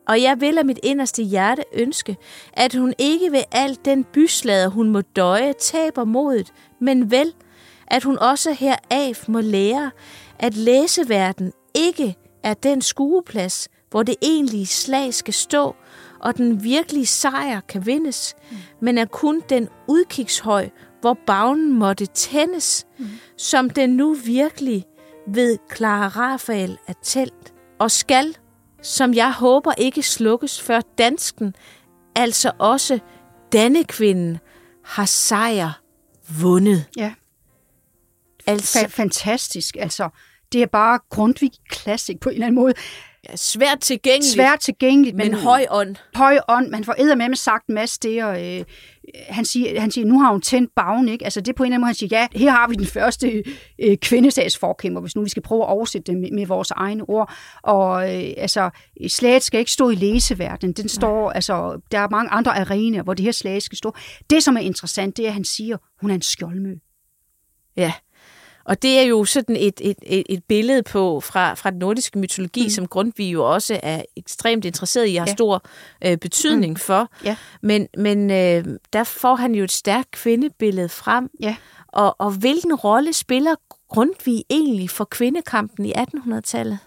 [0.09, 2.17] Og jeg vil af mit inderste hjerte ønske,
[2.53, 7.35] at hun ikke ved alt den byslader, hun må døje, taber modet, men vel,
[7.87, 9.91] at hun også heraf må lære,
[10.39, 15.75] at læseverden ikke er den skueplads, hvor det egentlige slag skal stå,
[16.21, 18.57] og den virkelige sejr kan vindes, mm.
[18.81, 20.69] men er kun den udkigshøj,
[21.01, 23.07] hvor bagnen måtte tændes, mm.
[23.37, 24.85] som den nu virkelig
[25.35, 28.37] ved Clara Rafael er tælt, og skal,
[28.83, 31.55] som jeg håber ikke slukkes før dansken,
[32.15, 32.99] altså også
[33.53, 34.39] denne kvinden,
[34.85, 35.81] har sejr
[36.41, 36.85] vundet.
[36.97, 37.15] Ja.
[38.47, 39.77] Altså, Fa- fantastisk.
[39.79, 40.09] Altså,
[40.53, 42.75] det er bare Grundtvig Classic på en eller anden måde.
[43.31, 45.97] Ja, svært tilgængeligt, Svært tilgængeligt, men høj ånd.
[46.15, 46.69] høj ånd.
[46.69, 48.65] Man får med med sagt en masse det, og øh,
[49.29, 51.25] han, siger, han siger, nu har hun tændt bagen, ikke?
[51.25, 52.87] Altså det er på en eller anden måde, han siger, ja, her har vi den
[52.87, 53.43] første
[53.79, 57.33] øh, kvindesagsforkæmper, hvis nu vi skal prøve at oversætte det med, med vores egne ord.
[57.63, 58.71] Og øh, altså,
[59.09, 60.73] slaget skal ikke stå i læseverdenen.
[60.73, 63.95] Den står, altså, der er mange andre arenaer, hvor det her slag skal stå.
[64.31, 66.75] Det, som er interessant, det er, at han siger, hun er en skjoldmø.
[67.77, 67.93] Ja.
[68.67, 72.19] Og det er jo sådan et, et, et, et billede på fra, fra den nordiske
[72.19, 72.69] mytologi, mm.
[72.69, 75.35] som Grundtvig jo også er ekstremt interesseret i og har Ja.
[75.35, 75.63] stor
[76.05, 76.77] øh, betydning mm.
[76.77, 77.11] for.
[77.25, 77.37] Ja.
[77.63, 81.31] Men, men øh, der får han jo et stærkt kvindebillede frem.
[81.41, 81.57] Ja.
[81.89, 83.55] Og, og hvilken rolle spiller
[83.89, 86.79] Grundtvig egentlig for kvindekampen i 1800-tallet?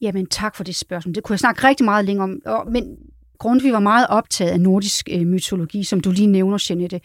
[0.00, 1.14] Jamen, tak for det spørgsmål.
[1.14, 2.66] Det kunne jeg snakke rigtig meget længere om.
[2.66, 2.96] Men
[3.42, 7.00] Grundtvig var meget optaget af nordisk øh, mytologi, som du lige nævner, Jeanette.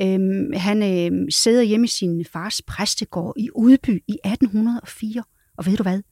[0.00, 5.22] Øhm, han øh, sidder hjemme i sin fars præstegård i Udby i 1804.
[5.58, 6.02] Og ved du hvad?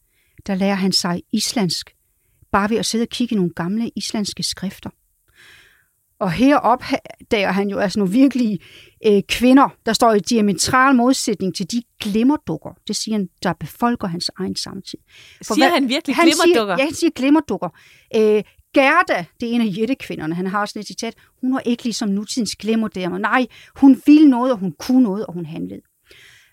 [0.46, 1.90] Der lærer han sig islandsk,
[2.52, 4.90] bare ved at sidde og kigge i nogle gamle islandske skrifter.
[6.20, 6.84] Og heroppe
[7.30, 8.58] der han jo altså nogle virkelige
[9.06, 12.70] øh, kvinder, der står i diametral modsætning til de glimmerdukker.
[12.88, 14.98] Det siger han, der befolker hans egen samtid.
[15.46, 16.76] For Siger hvad- han virkelig han glimmerdukker?
[16.76, 17.68] Siger, ja, han siger glimmerdukker.
[18.16, 18.42] Øh,
[18.74, 22.09] Gerda, det er en af jættekvinderne, han har sådan et citat, hun var ikke ligesom
[22.09, 23.18] nutidens glimmerdamer.
[23.18, 25.80] Nej, hun ville noget, og hun kunne noget, og hun handlede.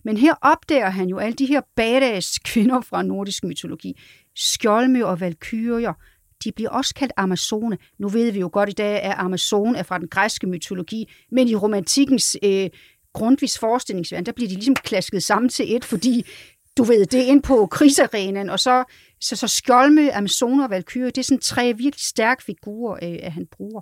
[0.03, 3.99] Men her opdager han jo alle de her badass kvinder fra nordisk mytologi.
[4.36, 5.93] Skjolme og valkyrier,
[6.43, 7.77] de bliver også kaldt Amazone.
[7.99, 11.47] Nu ved vi jo godt i dag, at Amazone er fra den græske mytologi, men
[11.47, 12.69] i romantikkens øh,
[13.13, 16.25] grundvis forestillingsverden, der bliver de ligesom klasket sammen til et, fordi
[16.77, 18.84] du ved, det er ind på krigsarenaen, og så,
[19.21, 23.32] så, så skjoldmø, Amazoner og Valkyrie, det er sådan tre virkelig stærke figurer, øh, at
[23.32, 23.82] han bruger.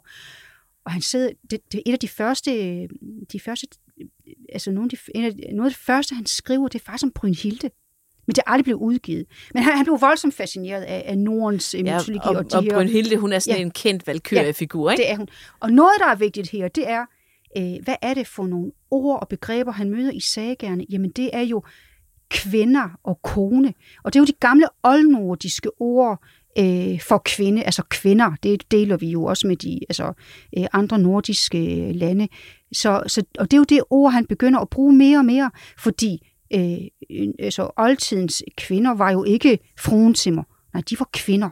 [0.85, 2.51] Og han sidder, det, det er et af de første,
[3.31, 3.67] de første
[4.49, 7.05] altså nogle af de, en af, noget af det første, han skriver, det er faktisk
[7.05, 7.69] om Brynhilde.
[8.27, 9.25] Men det er aldrig blevet udgivet.
[9.53, 12.19] Men han, han blev voldsomt fascineret af, af Nordens ja, mytologi.
[12.23, 15.03] Og, og, og her, Brynhilde, hun er sådan ja, en kendt valkyrie-figur, ikke?
[15.03, 15.27] det er hun.
[15.59, 17.05] Og noget, der er vigtigt her, det er,
[17.57, 20.85] øh, hvad er det for nogle ord og begreber, han møder i sagerne?
[20.89, 21.63] Jamen, det er jo
[22.29, 23.73] kvinder og kone.
[24.03, 26.23] Og det er jo de gamle oldnordiske ord
[26.59, 28.31] øh, for kvinde, altså kvinder.
[28.43, 30.13] Det deler vi jo også med de altså,
[30.57, 32.27] øh, andre nordiske øh, lande.
[32.73, 35.51] Så, så, og det er jo det ord, han begynder at bruge mere og mere,
[35.77, 36.77] fordi øh,
[37.39, 40.43] altså, oldtidens kvinder var jo ikke fruentimmer.
[40.73, 41.49] Nej, de var kvinder.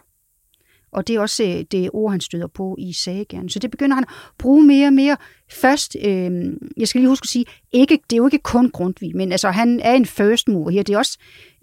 [0.91, 3.49] Og det er også øh, det ord, han støder på i sagerne.
[3.49, 5.17] Så det begynder han at bruge mere og mere.
[5.51, 6.31] Først, øh,
[6.77, 9.51] jeg skal lige huske at sige, ikke, det er jo ikke kun Grundtvig, men altså,
[9.51, 10.83] han er en first mover her.
[10.83, 11.17] Det er også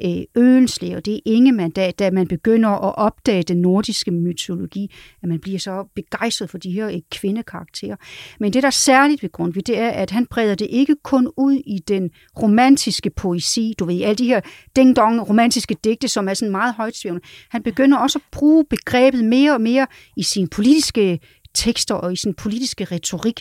[0.05, 4.95] øh, Øenslæg, og det er Ingemann, da, da man begynder at opdage den nordiske mytologi,
[5.23, 7.97] at man bliver så begejstret for de her øh, kvindekarakterer.
[8.41, 11.31] Men det, der er særligt ved Grundtvig, det er, at han breder det ikke kun
[11.37, 12.11] ud i den
[12.43, 14.41] romantiske poesi, du ved, alle de her
[14.79, 17.27] ding-dong romantiske digte, som er sådan meget højtsvævende.
[17.51, 21.21] Han begynder også at bruge begrebet mere og mere i sin politiske
[21.55, 23.41] tekster og i sin politiske retorik.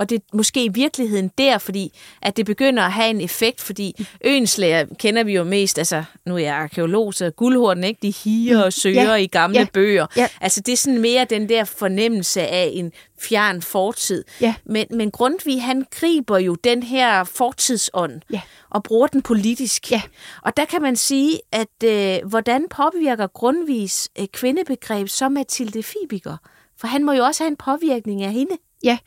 [0.00, 3.60] Og det er måske i virkeligheden der, fordi at det begynder at have en effekt,
[3.60, 7.98] fordi øenslæger kender vi jo mest, altså nu er jeg arkeolog, så guldhorten, ikke?
[8.02, 10.06] De higer og søger ja, i gamle ja, bøger.
[10.16, 10.28] Ja.
[10.40, 14.24] Altså det er sådan mere den der fornemmelse af en fjern fortid.
[14.40, 14.54] Ja.
[14.64, 18.40] Men, men Grundtvig, han griber jo den her fortidsånd ja.
[18.70, 19.90] og bruger den politisk.
[19.90, 20.02] Ja.
[20.42, 26.36] Og der kan man sige, at øh, hvordan påvirker Grundtvigs øh, kvindebegreb så Mathilde Fibiger?
[26.76, 28.56] For han må jo også have en påvirkning af hende.
[28.84, 28.98] Ja,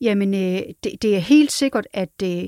[0.00, 2.44] jamen øh, det, det er helt sikkert, at øh,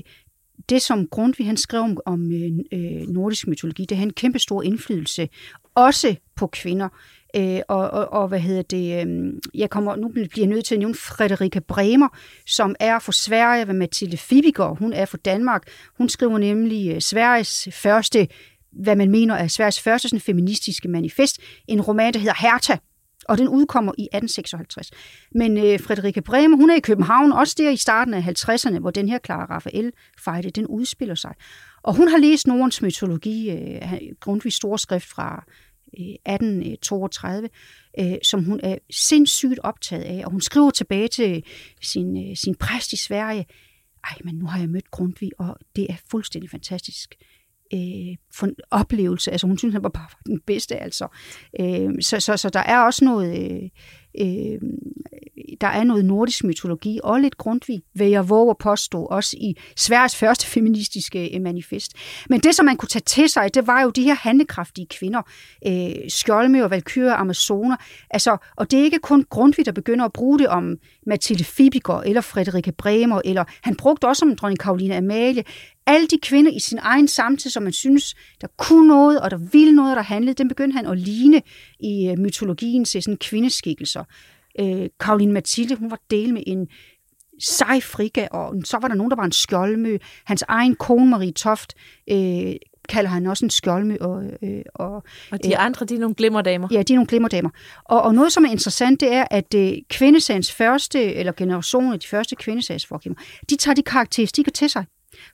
[0.69, 4.39] det, som Grundtvig han skrev om, om øh, øh, nordisk mytologi, det har en kæmpe
[4.39, 5.29] stor indflydelse,
[5.75, 6.89] også på kvinder.
[7.35, 10.75] Øh, og, og, og hvad hedder det, øh, jeg kommer, nu bliver jeg nødt til
[10.75, 12.07] at nævne Frederika Bremer,
[12.47, 15.67] som er for Sverige, hvad Mathilde Fibiger, hun er for Danmark.
[15.97, 18.27] Hun skriver nemlig øh, Sveriges første,
[18.71, 22.75] hvad man mener er Sveriges første sådan, feministiske manifest, en roman, der hedder Hertha,
[23.29, 24.91] og den udkommer i 1856.
[25.35, 28.91] Men øh, Frederikke Bremer, hun er i København, også der i starten af 50'erne, hvor
[28.91, 31.33] den her Clara Raphael fejde, den udspiller sig.
[31.83, 33.81] Og hun har læst Nordens mytologi, øh,
[34.19, 35.45] Grundtvigs store skrift fra
[35.99, 37.49] øh, 1832,
[37.99, 40.21] øh, som hun er sindssygt optaget af.
[40.25, 41.43] Og hun skriver tilbage til
[41.81, 43.45] sin, øh, sin præst i Sverige,
[44.03, 47.15] ej, men nu har jeg mødt Grundtvig, og det er fuldstændig fantastisk
[47.73, 49.31] øh, for en oplevelse.
[49.31, 50.75] Altså hun synes, han var bare den bedste.
[50.75, 51.07] Altså.
[51.59, 53.53] Øh, så, så, så der er også noget...
[53.53, 53.69] Øh,
[54.19, 54.59] øh,
[55.61, 59.55] der er noget nordisk mytologi, og lidt Grundtvig, vil jeg våge at påstå, også i
[59.77, 61.93] Sveriges første feministiske øh, manifest.
[62.29, 65.21] Men det, som man kunne tage til sig, det var jo de her handekraftige kvinder,
[65.67, 67.75] øh, skjolme og valkyrer, Amazoner.
[68.09, 72.01] Altså, og det er ikke kun Grundtvig, der begynder at bruge det om Mathilde Fibiger
[72.01, 75.43] eller Frederike Bremer, eller han brugte også om dronning Karoline Amalie.
[75.85, 79.37] Alle de kvinder i sin egen samtid, som man synes, der kunne noget, og der
[79.37, 81.41] ville noget, der handlede, den begyndte han at ligne
[81.79, 84.03] i øh, mytologien til sådan kvindeskikkelser.
[84.59, 86.67] Øh, Karoline Mathilde, hun var del med en
[87.39, 89.97] sej frika, og så var der nogen, der var en skjoldmø.
[90.25, 91.73] Hans egen kone, Marie Toft,
[92.11, 92.55] øh,
[92.89, 93.97] kalder han også en skjoldmø.
[94.01, 96.67] Og, øh, og, og de øh, andre, de er nogle glimmerdamer.
[96.71, 97.49] Ja, de er nogle glimmerdamer.
[97.83, 101.99] Og, og noget, som er interessant, det er, at øh, kvindesagens første, eller generationen af
[101.99, 104.85] de første kvindesagsforkæmper, de tager de karakteristikker til sig.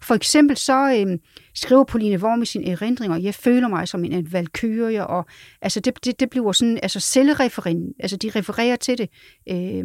[0.01, 1.17] For eksempel så øh,
[1.55, 5.25] skriver Pauline Worm i sine erindringer, jeg føler mig som en, valkyrie, og
[5.61, 9.09] altså det, det, det bliver sådan, altså selvreferent, altså de refererer til det,
[9.49, 9.83] øh,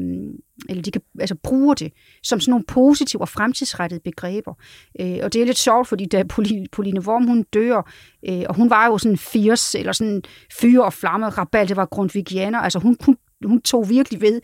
[0.68, 4.54] eller de kan, altså bruger det som sådan nogle positive og fremtidsrettede begreber.
[5.00, 7.90] Øh, og det er lidt sjovt, fordi da Pauline, Pauline Worm, hun dør,
[8.28, 10.22] øh, og hun var jo sådan fierce, eller sådan
[10.60, 14.40] fyre og flamme, rabal, det var grundvigianer, altså hun, hun, hun tog virkelig ved,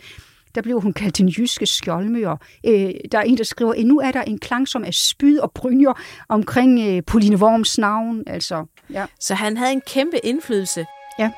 [0.54, 2.36] der blev hun kaldt den jyske skjoldmør.
[2.66, 5.38] Øh, der er en, der skriver, at nu er der en klang, som er spyd
[5.38, 5.92] og brynjer
[6.28, 8.22] omkring øh, Pauline Worms navn.
[8.26, 9.06] Altså, ja.
[9.20, 10.86] Så han havde en kæmpe indflydelse.
[11.18, 11.30] Ja.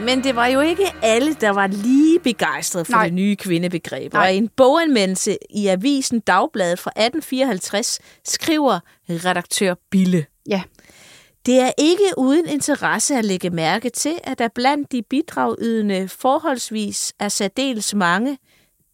[0.00, 3.04] Men det var jo ikke alle, der var lige begejstrede for Nej.
[3.04, 4.12] det nye kvindebegreb.
[4.12, 4.22] Nej.
[4.22, 10.26] Og en boganmeldelse i avisen Dagbladet fra 1854 skriver redaktør Bille.
[10.48, 10.62] Ja.
[11.46, 17.12] Det er ikke uden interesse at lægge mærke til, at der blandt de bidragydende forholdsvis
[17.18, 18.38] er særdeles mange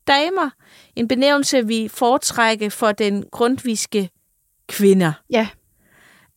[0.07, 0.51] damer.
[0.97, 4.11] En benævnelse, vi foretrækker for den grundviske
[4.69, 5.13] kvinder.
[5.31, 5.49] Ja.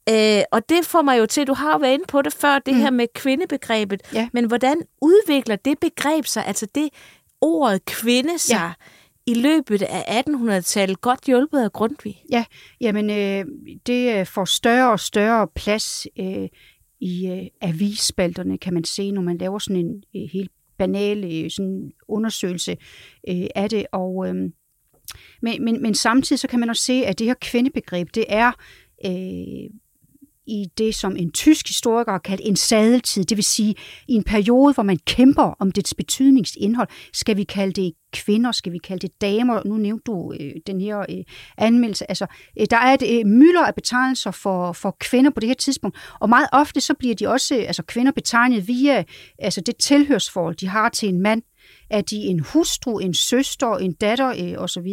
[0.09, 2.59] Øh, og det får mig jo til, du har jo været inde på det før,
[2.59, 2.79] det mm.
[2.79, 4.01] her med kvindebegrebet.
[4.13, 4.29] Ja.
[4.33, 6.89] Men hvordan udvikler det begreb sig, altså det
[7.41, 8.71] ordet kvinde sig, ja
[9.25, 12.23] i løbet af 1800-tallet, godt hjulpet af Grundtvig?
[12.31, 12.45] Ja,
[12.81, 13.45] jamen øh,
[13.87, 16.49] det øh, får større og større plads øh,
[16.99, 21.51] i øh, avisspalterne, kan man se, når man laver sådan en øh, helt banal øh,
[21.51, 22.77] sådan undersøgelse
[23.29, 23.85] øh, af det.
[23.91, 24.35] Og, øh,
[25.41, 28.51] men, men, men samtidig så kan man også se, at det her kvindebegreb, det er
[29.05, 29.69] øh,
[30.47, 33.75] i det, som en tysk historiker kaldte en sadeltid, det vil sige
[34.07, 36.87] i en periode, hvor man kæmper om dets betydningsindhold.
[37.13, 39.61] Skal vi kalde det kvinder, skal vi kalde det damer?
[39.65, 41.23] Nu nævnte du øh, den her øh,
[41.57, 42.09] anmeldelse.
[42.09, 42.25] Altså,
[42.59, 45.97] øh, der er et øh, mylder af betegnelser for, for kvinder på det her tidspunkt,
[46.19, 49.03] og meget ofte så bliver de også, øh, altså kvinder betegnet via
[49.39, 51.41] altså det tilhørsforhold, de har til en mand.
[51.89, 54.87] Er de en hustru, en søster, en datter øh, osv.?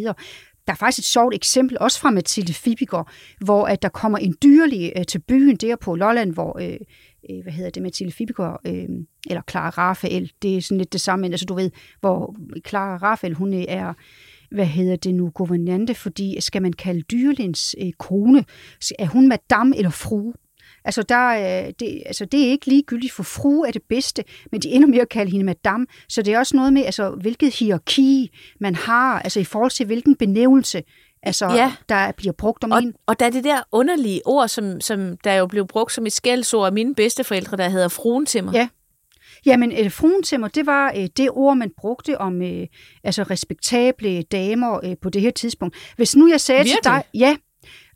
[0.69, 4.35] Der er faktisk et sjovt eksempel, også fra Mathilde Fibiger, hvor at der kommer en
[4.43, 6.77] dyrlig øh, til byen der på Lolland, hvor, øh,
[7.29, 8.89] øh, hvad hedder det, Mathilde Fibiger, øh,
[9.29, 12.35] eller Clara Rafael, det er sådan lidt det samme, altså du ved, hvor
[12.67, 13.93] Clara Rafael, hun øh, er,
[14.51, 18.45] hvad hedder det nu, guvernante, fordi skal man kalde dyrlins øh, kone,
[18.99, 20.33] er hun madame eller frue?
[20.85, 24.69] Altså, der, det, altså, det er ikke ligegyldigt, for fru er det bedste, men de
[24.69, 25.85] ender med at kalde hende madame.
[26.09, 29.85] Så det er også noget med, altså, hvilket hierarki man har, altså i forhold til
[29.85, 30.83] hvilken benævnelse,
[31.23, 31.73] altså, ja.
[31.89, 32.93] der bliver brugt om og, en.
[33.05, 36.13] Og der er det der underlige ord, som, som der jo blev brugt som et
[36.13, 38.51] skældsord af mine bedsteforældre, der hedder fruentimmer.
[38.53, 38.67] Ja.
[39.45, 42.67] Jamen, øh, fruentimmer, det var øh, det ord, man brugte om øh,
[43.03, 45.75] altså respektable damer øh, på det her tidspunkt.
[45.95, 46.83] Hvis nu jeg sagde Virkelig?
[46.83, 47.37] til dig, ja,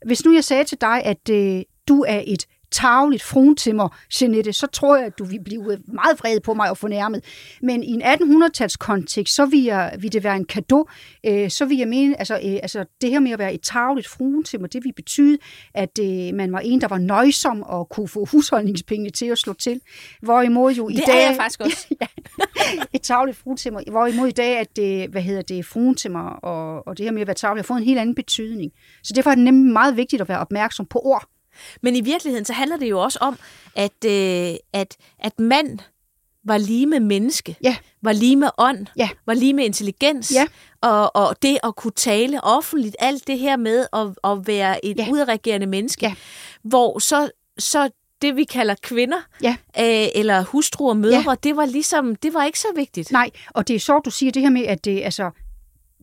[0.06, 3.88] hvis nu jeg sagde til dig, at øh, du er et tavligt fruentimmer,
[4.20, 7.24] Jeanette, så tror jeg, at du vil blive meget vred på mig og fornærmet.
[7.62, 10.84] Men i en 1800-tals kontekst, så vil, jeg, vil det være en gave.
[11.26, 14.08] Øh, så vil jeg mene, altså, øh, altså det her med at være et tavligt
[14.08, 15.38] fruentimmer, det vil betyde,
[15.74, 19.52] at øh, man var en, der var nøjsom og kunne få husholdningspengene til at slå
[19.52, 19.80] til.
[20.22, 21.14] Hvorimod jo i det dag...
[21.14, 21.94] Det er jeg faktisk også.
[22.94, 23.80] et tavligt fruentimmer.
[23.90, 27.26] Hvorimod i dag, at det, hvad hedder det, fruentimmer og, og det her med at
[27.26, 28.72] være tavlig har fået en helt anden betydning.
[29.02, 31.28] Så derfor er det nemlig meget vigtigt at være opmærksom på ord.
[31.82, 33.38] Men i virkeligheden, så handler det jo også om,
[33.74, 35.78] at, øh, at, at mand
[36.44, 37.76] var lige med menneske, ja.
[38.02, 39.08] var lige med ånd, ja.
[39.26, 40.46] var lige med intelligens, ja.
[40.80, 44.98] og, og det at kunne tale offentligt, alt det her med at, at være et
[44.98, 45.06] ja.
[45.10, 46.14] udreagerende menneske, ja.
[46.62, 47.90] hvor så, så
[48.22, 49.56] det, vi kalder kvinder, ja.
[49.78, 51.34] øh, eller hustruer og mødre, ja.
[51.42, 53.12] det var ligesom, det var ikke så vigtigt.
[53.12, 55.30] Nej, og det er sjovt, du siger det her med, at det, altså,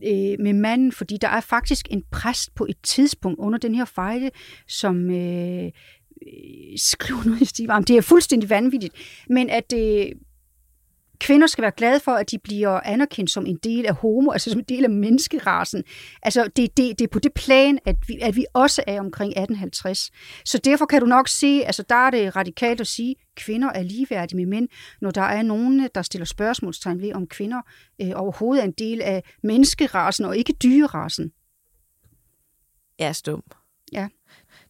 [0.06, 3.84] øh, med manden, fordi der er faktisk en præst på et tidspunkt under den her
[3.84, 4.30] fejde,
[4.68, 5.70] som øh, øh
[6.76, 8.94] skriver noget i stil Det er fuldstændig vanvittigt,
[9.28, 10.08] men at det...
[10.08, 10.14] Øh,
[11.22, 14.50] kvinder skal være glade for, at de bliver anerkendt som en del af homo, altså
[14.50, 15.84] som en del af menneskerasen.
[16.22, 19.30] Altså det, det, det er på det plan, at vi, at vi også er omkring
[19.30, 20.10] 1850.
[20.44, 23.68] Så derfor kan du nok se, altså der er det radikalt at sige, at kvinder
[23.68, 24.68] er ligeværdige med mænd,
[25.00, 27.60] når der er nogen, der stiller spørgsmålstegn ved, om kvinder
[28.02, 31.32] øh, overhovedet er en del af menneskerasen og ikke dyrerasen.
[32.98, 33.42] Jeg er stum.
[33.92, 34.08] Ja.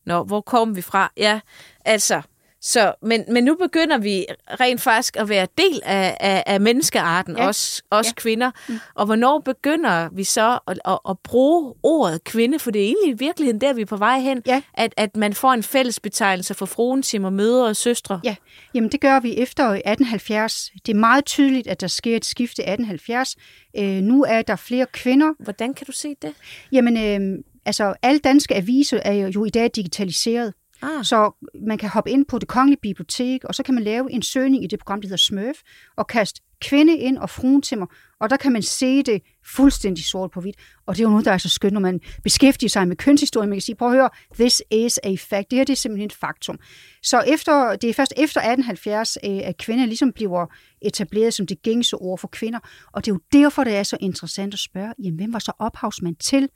[0.07, 1.13] Nå, hvor kom vi fra?
[1.17, 1.41] Ja,
[1.85, 2.23] altså,
[2.65, 4.27] så, men, men nu begynder vi
[4.61, 7.47] rent faktisk at være del af, af, af menneskearten, ja.
[7.47, 8.21] også, også ja.
[8.21, 8.51] kvinder.
[8.69, 8.79] Mm.
[8.95, 12.59] Og hvornår begynder vi så at, at, at bruge ordet kvinde?
[12.59, 14.63] For det er egentlig i virkeligheden der, vi er på vej hen, ja.
[14.75, 18.21] at, at man får en fælles betegnelse for fruentimmer, mødre og søstre.
[18.25, 18.37] Ja,
[18.75, 20.73] jamen det gør vi efter 1870.
[20.87, 23.37] Det er meget tydeligt, at der sker et skifte i 1870.
[23.77, 25.33] Øh, nu er der flere kvinder.
[25.39, 26.33] Hvordan kan du se det?
[26.73, 30.53] Jamen, øh, altså alle danske aviser er jo i dag digitaliseret.
[30.83, 31.05] Ah.
[31.05, 34.23] Så man kan hoppe ind på det kongelige bibliotek, og så kan man lave en
[34.23, 35.57] søgning i det program, der hedder Smurf,
[35.97, 37.87] og kaste kvinde ind og fruentimmer,
[38.21, 40.57] og der kan man se det fuldstændig sort på hvidt.
[40.87, 43.49] Og det er jo noget, der er så skønt, når man beskæftiger sig med kønshistorie.
[43.49, 45.51] Man kan sige, prøv at høre, this is a fact.
[45.51, 46.59] Det her det er simpelthen et faktum.
[47.03, 50.47] Så efter, det er først efter 1870, øh, at kvinder ligesom bliver
[50.83, 52.59] etableret som det gængse ord for kvinder.
[52.93, 55.53] Og det er jo derfor, det er så interessant at spørge, jamen, hvem var så
[55.59, 56.49] ophavsmand til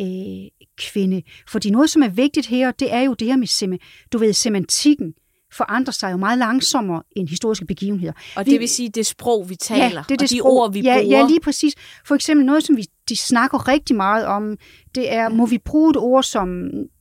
[0.00, 1.22] øh, kvinde.
[1.48, 4.32] Fordi noget, som er vigtigt her, det er jo det her med, sem- du ved,
[4.32, 5.14] semantikken
[5.52, 8.12] forandrer sig jo meget langsommere end historiske begivenheder.
[8.36, 10.38] Og det vi, vil sige, det sprog, vi taler, ja, det er det og de
[10.38, 11.18] sprog, ord, vi ja, bruger.
[11.18, 11.74] Ja, lige præcis.
[12.06, 14.56] For eksempel noget, som vi, de snakker rigtig meget om,
[14.94, 16.48] det er, må vi bruge et ord som,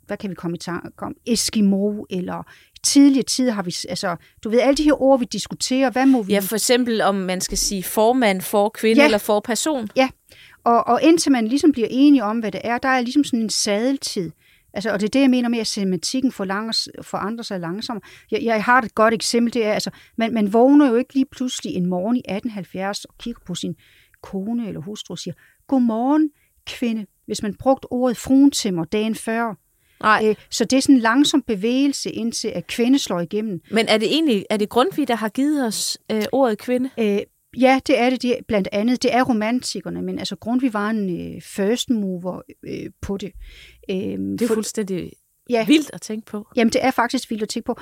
[0.07, 2.43] hvad kan vi komme i tanke om, Eskimo, eller
[2.83, 6.23] tidligere tid har vi, altså, du ved, alle de her ord, vi diskuterer, hvad må
[6.23, 6.33] vi...
[6.33, 9.05] Ja, for eksempel om man skal sige formand, for kvinde ja.
[9.05, 9.89] eller for person.
[9.95, 10.09] Ja,
[10.63, 13.41] og, og indtil man ligesom bliver enige om, hvad det er, der er ligesom sådan
[13.41, 14.31] en sadeltid.
[14.73, 18.03] Altså, og det er det, jeg mener med, at semantikken forandrer sig langsomt.
[18.31, 21.25] Jeg, jeg har et godt eksempel, det er, altså, man, man vågner jo ikke lige
[21.31, 23.75] pludselig en morgen i 1870 og kigger på sin
[24.21, 25.33] kone eller hustru og siger,
[25.67, 26.29] godmorgen,
[26.67, 27.05] kvinde.
[27.25, 29.55] Hvis man brugte ordet fruentimmer dagen før,
[30.01, 30.25] Nej.
[30.29, 33.61] Øh, så det er sådan en langsom bevægelse, indtil at kvinde slår igennem.
[33.71, 36.89] Men er det egentlig er det Grundtvig, der har givet os øh, ordet kvinde?
[36.99, 37.19] Øh,
[37.57, 39.03] ja, det er det, er, blandt andet.
[39.03, 43.31] Det er romantikerne, men altså Grundtvig var en øh, first mover øh, på det.
[43.89, 45.11] Øh, Det er for- fuldstændig
[45.49, 45.65] Ja.
[45.67, 46.47] vildt at tænke på.
[46.55, 47.77] Jamen, det er faktisk vildt at tænke på.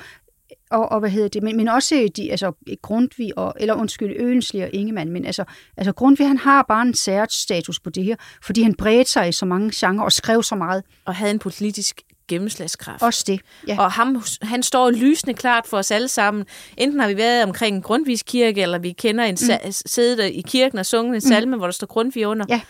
[0.70, 1.42] Og, og hvad hedder det?
[1.42, 2.52] Men, men også de, altså,
[2.82, 5.44] Grundtvig, og, eller undskyld, Øensli og Ingemann, men altså,
[5.76, 6.94] altså Grundtvig, han har bare en
[7.30, 10.54] status på det her, fordi han bredte sig i så mange genrer og skrev så
[10.54, 10.82] meget.
[11.04, 13.02] Og havde en politisk gennemslagskraft.
[13.02, 13.80] Også det, ja.
[13.80, 16.46] Og ham, han står lysende klart for os alle sammen.
[16.76, 19.72] Enten har vi været omkring en Grundtvigs kirke, eller vi kender en mm.
[19.72, 21.58] siddet i kirken og sunget en salme, mm.
[21.58, 22.46] hvor der står Grundtvig under.
[22.48, 22.60] Ja.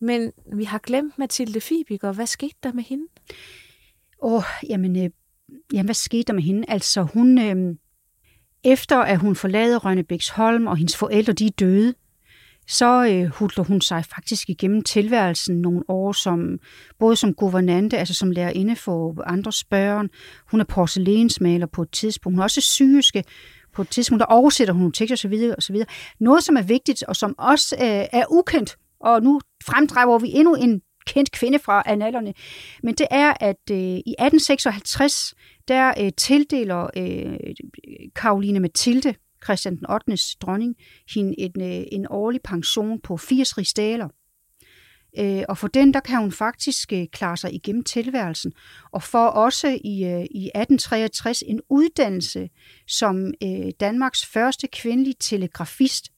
[0.00, 2.12] Men vi har glemt Mathilde Fibiger.
[2.12, 3.04] Hvad skete der med hende?
[4.22, 5.10] Åh, jamen, øh,
[5.72, 6.64] jamen, hvad skete der med hende?
[6.68, 7.76] Altså, hun, øh,
[8.64, 11.94] efter at hun forlader Rønnebæksholm, og hendes forældre, de er døde,
[12.68, 16.58] så øh, hudler hun sig faktisk igennem tilværelsen nogle år, som,
[16.98, 20.08] både som guvernante, altså som lærerinde for andres børn.
[20.50, 22.34] Hun er porcelænsmaler på et tidspunkt.
[22.34, 23.24] Hun er også sygeske
[23.74, 25.52] på et tidspunkt, der oversætter hun nogle tekster osv.
[25.58, 25.76] osv.
[26.20, 30.54] Noget, som er vigtigt, og som også øh, er ukendt, og nu fremdrager vi endnu
[30.54, 32.34] en kendt kvinde fra analerne,
[32.82, 35.34] men det er, at øh, i 1856,
[35.68, 37.36] der øh, tildeler øh,
[38.16, 39.14] Karoline Mathilde,
[39.44, 40.36] Christian den 8.
[40.40, 40.76] dronning,
[41.14, 44.08] hende en, øh, en årlig pension på 80 rigsdaler.
[45.18, 48.52] Øh, og for den, der kan hun faktisk øh, klare sig igennem tilværelsen.
[48.92, 52.48] Og får også i, øh, i 1863 en uddannelse
[52.88, 56.12] som øh, Danmarks første kvindelige telegrafist.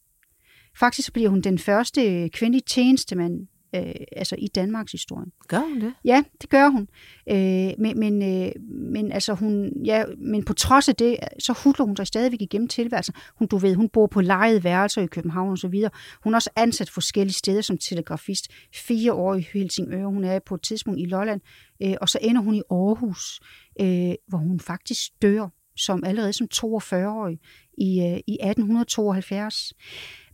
[0.79, 5.27] Faktisk bliver hun den første øh, kvindelige tjenestemand øh, altså i Danmarks historie.
[5.49, 5.95] Gør hun det?
[6.05, 6.89] Ja, det gør hun.
[7.31, 11.87] Øh, men, men, øh, men, altså hun, ja, men på trods af det, så hudler
[11.87, 13.15] hun sig stadigvæk igennem tilværelsen.
[13.39, 15.91] Hun, du ved, hun bor på lejede værelser i København og så videre.
[16.25, 18.49] Hun er også ansat forskellige steder som telegrafist.
[18.75, 20.07] Fire år i Helsingør.
[20.07, 21.41] Hun er på et tidspunkt i Lolland.
[21.83, 23.41] Øh, og så ender hun i Aarhus,
[23.81, 27.39] øh, hvor hun faktisk dør som allerede som 42-årig
[27.79, 29.73] i, øh, i 1872.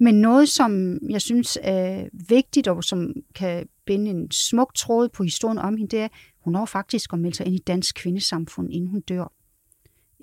[0.01, 5.23] Men noget, som jeg synes er vigtigt, og som kan binde en smuk tråd på
[5.23, 6.09] historien om hende, det er,
[6.45, 9.33] hun når faktisk at melde sig ind i dansk kvindesamfund, inden hun dør.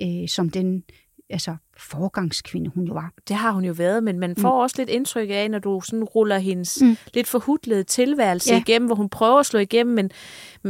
[0.01, 0.83] Øh, som den
[1.29, 3.11] altså, forgangskvinde, hun jo var.
[3.27, 4.59] Det har hun jo været, men man får mm.
[4.61, 6.87] også lidt indtryk af, når du sådan ruller hendes Mm.
[6.87, 6.97] mm.
[7.13, 8.55] lidt forhudlede tilværelse Ja.
[8.55, 8.61] ja.
[8.61, 10.11] igennem, hvor hun prøver at slå igennem, men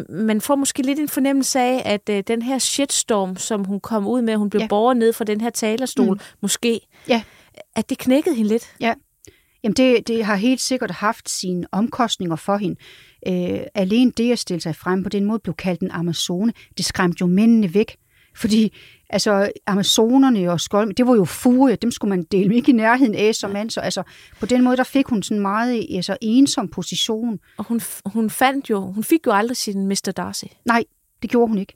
[0.10, 4.08] man får måske lidt en fornemmelse af, at øh, den her shitstorm, som hun kom
[4.08, 4.64] ud med, hun blev Ja.
[4.64, 4.68] ja.
[4.68, 6.20] borget ned fra den her talerstol, mm.
[6.42, 7.24] måske, Ja.
[7.76, 8.74] at det knækkede hende lidt.
[9.64, 12.76] Jamen det, det har helt sikkert haft sine omkostninger for hende.
[13.28, 16.86] Øh, alene det at stille sig frem på den måde blev kaldt en amazone, det
[16.86, 17.96] skræmte jo mændene væk.
[18.36, 18.78] Fordi
[19.10, 23.16] altså, amazonerne og skold, det var jo furie, dem skulle man dele ikke i nærheden
[23.16, 23.70] af som mand.
[23.70, 24.04] Så altså,
[24.40, 27.40] på den måde, der fik hun sådan meget altså, ensom position.
[27.58, 30.14] Og hun, hun fandt jo, hun fik jo aldrig sin Mr.
[30.18, 30.46] Darcy.
[30.66, 30.84] Nej,
[31.22, 31.74] det gjorde hun ikke.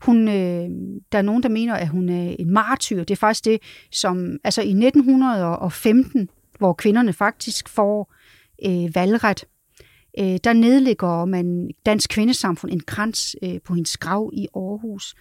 [0.00, 0.68] Hun, øh,
[1.12, 3.04] der er nogen, der mener, at hun er en martyr.
[3.04, 6.28] Det er faktisk det, som altså i 1915,
[6.58, 8.14] hvor kvinderne faktisk får
[8.66, 9.44] øh, valgret,
[10.18, 15.14] øh, der nedlægger man Dansk Kvindesamfund en krans øh, på hendes grav i Aarhus.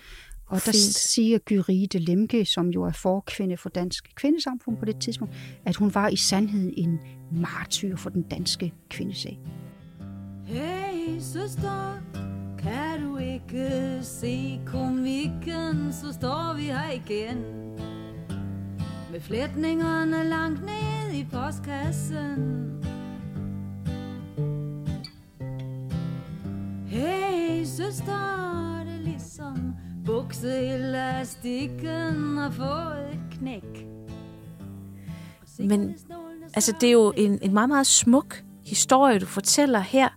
[0.52, 0.96] Og der Fint.
[0.96, 5.34] siger Gyride Lemke, som jo er forkvinde for Dansk Kvindesamfund på det tidspunkt,
[5.66, 7.00] at hun var i sandhed en
[7.32, 9.40] martyr for den danske kvindesag.
[10.46, 12.02] Hey søster,
[12.60, 17.38] kan du ikke se komikken, så står vi her igen.
[19.12, 22.68] Med flætningerne langt ned i postkassen.
[26.88, 29.74] Hey søster, det er ligesom
[30.06, 33.86] bukseelastikken har fået et knæk.
[35.60, 35.96] Men,
[36.54, 40.10] Altså, det er jo en, en meget, meget smuk historie, du fortæller her.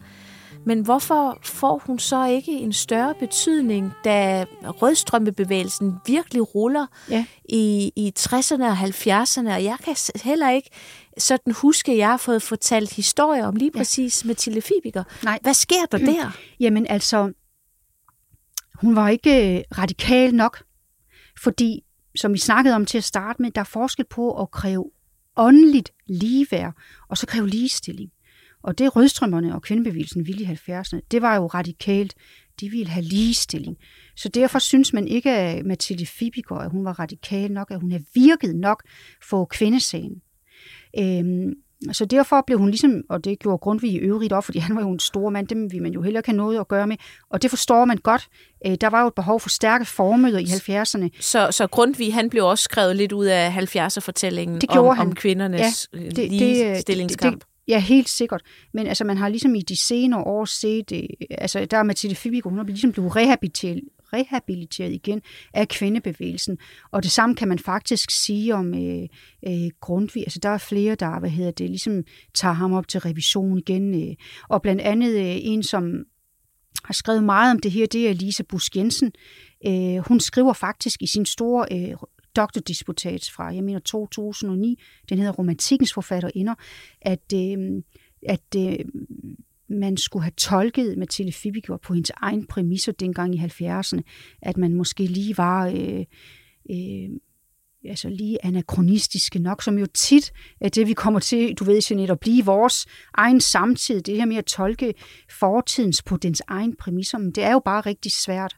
[0.67, 7.25] Men hvorfor får hun så ikke en større betydning, da rødstrømpebevægelsen virkelig ruller Ja.
[7.49, 9.53] i, i 60'erne og 70'erne?
[9.55, 10.71] Og jeg kan heller ikke
[11.19, 15.05] sådan huske, at jeg har fået fortalt historier om lige præcis Mathilde Fibiger.
[15.25, 15.39] Nej.
[15.43, 16.31] Hvad sker der der?
[16.61, 17.33] Jamen altså,
[18.75, 20.63] hun var ikke øh, radikal nok,
[21.43, 21.85] fordi,
[22.17, 24.91] som vi snakkede om til at starte med, der er forskel på at kræve
[25.37, 26.75] åndeligt ligeværd,
[27.09, 28.11] og så kræve ligestilling.
[28.63, 32.15] Og det rødstrømmerne og kvindebevægelsen ville i 70'erne, det var jo radikalt.
[32.61, 33.77] De ville have ligestilling.
[34.17, 37.91] Så derfor synes man ikke, at Mathilde Fibiger, at hun var radikal nok, at hun
[37.91, 38.83] havde virket nok
[39.29, 40.23] for kvindesagen.
[40.99, 41.53] Øhm,
[41.93, 44.83] så derfor blev hun ligesom, og det gjorde Grundtvig i øvrigt også, fordi han var
[44.83, 46.97] jo en stor mand, dem vil man jo heller ikke have noget at gøre med.
[47.31, 48.29] Og det forstår man godt.
[48.67, 51.09] Øh, der var jo et behov for stærke formøder i 70'erne.
[51.21, 55.07] Så, så Grundtvig, han blev også skrevet lidt ud af 70'er-fortællingen Det gjorde om, han.
[55.07, 57.41] om kvindernes ja, det- det- ligestillingskamp.
[57.41, 58.43] Det, Ja, helt sikkert.
[58.75, 62.15] Men altså, man har ligesom i de senere år set, øh, altså der er Mathilde
[62.17, 63.81] Fibigo, hun er ligesom blevet rehabiliteret,
[64.13, 65.23] rehabiliteret igen
[65.55, 66.59] af kvindebevægelsen.
[66.91, 69.09] Og det samme kan man faktisk sige om øh,
[69.49, 70.23] øh, Grundtvig.
[70.27, 72.03] Altså der er flere, der hvad hedder det, ligesom
[72.35, 74.09] tager ham op til revision igen.
[74.09, 74.17] Øh.
[74.49, 76.05] Og blandt andet øh, en, som
[76.85, 79.13] har skrevet meget om det her, det er Lisa Busk Jensen.
[79.67, 81.97] Øh, hun skriver faktisk i sin store øh,
[82.37, 86.55] doktordisputat fra, jeg mener 2009, den hedder Romantikkens forfatterinder,
[87.01, 87.83] at, øh,
[88.29, 88.79] at øh,
[89.69, 94.01] man skulle have tolket Mathilde Fibiger på hendes egen præmisser dengang i 70'erne,
[94.43, 96.05] at man måske lige var øh,
[96.71, 97.11] øh,
[97.85, 102.13] altså lige anachronistiske nok, som jo tit er det, vi kommer til, du ved, Jeanette,
[102.13, 104.95] at blive vores egen samtid, det her med at tolke
[105.31, 108.57] fortidens på dens egen præmisser, men det er jo bare rigtig svært.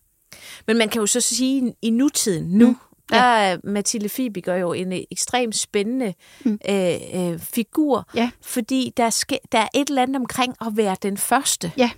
[0.67, 2.77] Men man kan jo så sige, i nutiden, nu,
[3.11, 6.59] Der er Mathilde Fibiger jo en øh, ekstremt spændende mm.
[6.69, 8.31] øh, øh, figur, ja.
[8.43, 11.73] fordi der, ske, der er et eller andet omkring at være den første.
[11.77, 11.91] Ja.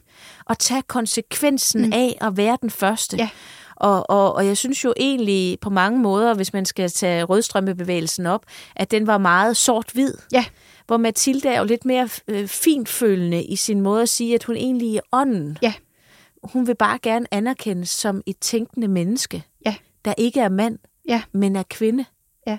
[0.44, 1.92] Og tage konsekvensen mm.
[1.92, 3.16] af at være den første.
[3.16, 3.28] Ja.
[3.76, 8.26] Og, og, og jeg synes jo egentlig på mange måder, hvis man skal tage rødstrømmebevægelsen
[8.26, 8.44] op,
[8.76, 10.14] at den var meget sort-hvid.
[10.32, 10.44] Ja.
[10.86, 14.56] Hvor Mathilde er jo lidt mere øh, fintfølende i sin måde at sige, at hun
[14.56, 15.58] egentlig er ånden.
[15.62, 15.72] Ja.
[16.42, 19.74] Hun vil bare gerne anerkendes som et tænkende menneske, ja.
[20.04, 20.78] der ikke er mand,
[21.08, 21.22] ja.
[21.32, 22.04] men er kvinde.
[22.46, 22.58] Ja,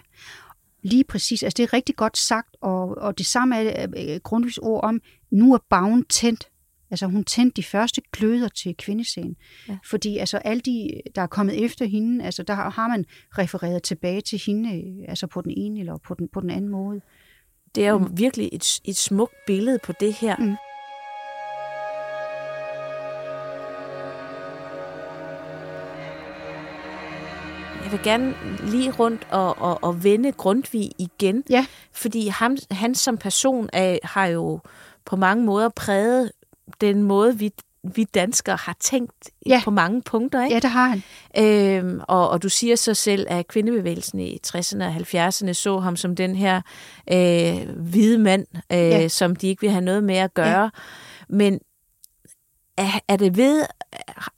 [0.82, 1.44] lige præcis.
[1.44, 5.02] Altså, det er rigtig godt sagt, og, og det samme er øh, Grundtvigs ord om,
[5.32, 6.50] nu er bagen tændt.
[6.92, 9.36] Altså hun tændte de første gløder til kvindescenen.
[9.68, 9.78] Ja.
[9.86, 13.06] Fordi altså alle de, der er kommet efter hende, altså der har man
[13.38, 17.02] refereret tilbage til hende, altså på den ene eller på den, på den anden måde.
[17.76, 18.18] Det er jo mm.
[18.18, 20.38] virkelig et, et smukt billede på det her.
[20.38, 20.56] Mm.
[27.90, 28.34] Jeg vil gerne
[28.72, 31.44] lige rundt og, og, og vende Grundtvig igen.
[31.50, 31.66] Ja.
[31.92, 34.60] Fordi ham, han som person er, har jo
[35.06, 36.32] på mange måder præget
[36.82, 37.52] den måde, vi,
[37.84, 39.62] vi danskere har tænkt ja.
[39.64, 40.44] på mange punkter.
[40.44, 40.54] Ikke?
[40.54, 41.04] Ja, det har han.
[41.38, 45.96] Øhm, og, og du siger så selv, at kvindebevægelsen i 60'erne og 70'erne så ham
[45.96, 46.62] som den her
[47.12, 49.08] øh, hvide mand, øh, ja.
[49.08, 50.62] som de ikke vil have noget med at gøre.
[50.62, 50.70] Ja.
[51.30, 51.60] Men
[52.78, 53.66] er, er det ved,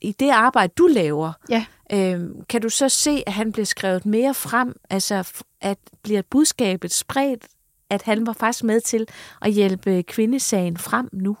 [0.00, 1.64] i det arbejde, du laver, ja.
[1.94, 6.92] Øhm, kan du så se, at han bliver skrevet mere frem, altså at bliver budskabet
[6.92, 7.46] spredt,
[7.90, 9.06] at han var faktisk med til
[9.42, 11.36] at hjælpe kvindesagen frem nu?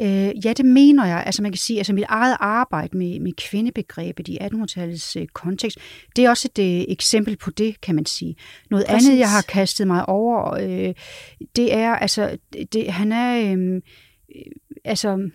[0.00, 1.22] Øh, ja, det mener jeg.
[1.26, 5.78] Altså man kan sige, altså mit eget arbejde med, med kvindebegrebet i 1800-tallets øh, kontekst,
[6.16, 8.36] det er også et øh, eksempel på det, kan man sige.
[8.70, 9.08] Noget Præcis.
[9.08, 10.94] andet, jeg har kastet mig over, øh,
[11.56, 12.38] det er, altså,
[12.72, 13.82] det, han er, øh,
[14.84, 15.30] altså,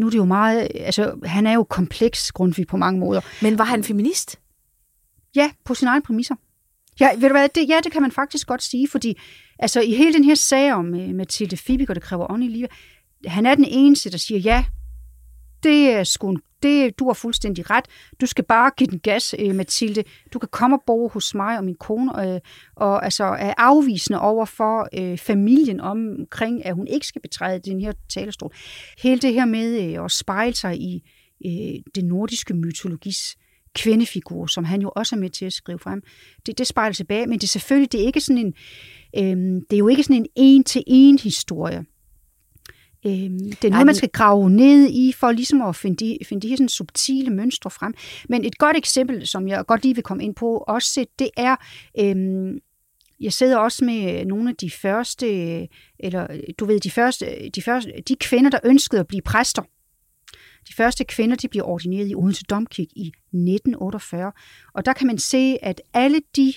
[0.00, 3.20] nu er det jo meget, altså han er jo kompleks, Grundtvig, på mange måder.
[3.42, 4.38] Men var han feminist?
[5.34, 6.34] Ja, på sin egen præmisser.
[7.00, 9.20] Ja, ved du hvad, det, ja, det kan man faktisk godt sige, fordi
[9.58, 12.70] altså, i hele den her sag om uh, Mathilde Fibiger, der kræver ånd i livet,
[13.26, 14.64] han er den eneste, der siger, ja,
[15.62, 17.84] det er sgu, det, du har fuldstændig ret.
[18.20, 20.04] Du skal bare give den gas, uh, Mathilde.
[20.32, 22.40] Du kan komme og bo hos mig og min kone, uh,
[22.76, 27.80] og altså er afvisende over for øh, familien omkring, at hun ikke skal betræde den
[27.80, 28.54] her talerstol.
[29.02, 31.10] Hele det her med øh, at spejle sig i
[31.46, 33.36] øh, den nordiske mytologis
[33.74, 36.02] kvindefigur, som han jo også er med til at skrive frem.
[36.46, 38.54] Det, det spejler tilbage, men det er selvfølgelig det er ikke sådan en,
[39.16, 41.84] øh, det er jo ikke sådan en en-til-en historie.
[43.06, 46.42] Øhm, det er noget, man skal grave ned i, for ligesom at finde de, finde
[46.42, 47.94] de her sådan subtile mønstre frem.
[48.28, 51.56] Men et godt eksempel, som jeg godt lige vil komme ind på også, det er,
[51.98, 52.58] øhm,
[53.20, 55.26] jeg sidder også med nogle af de første,
[55.98, 56.26] eller
[56.58, 59.62] du ved, de første, de første, de kvinder, der ønskede at blive præster.
[60.68, 64.32] De første kvinder, de bliver ordineret i Odense Domkirke i 1948.
[64.74, 66.52] Og der kan man se, at alle de,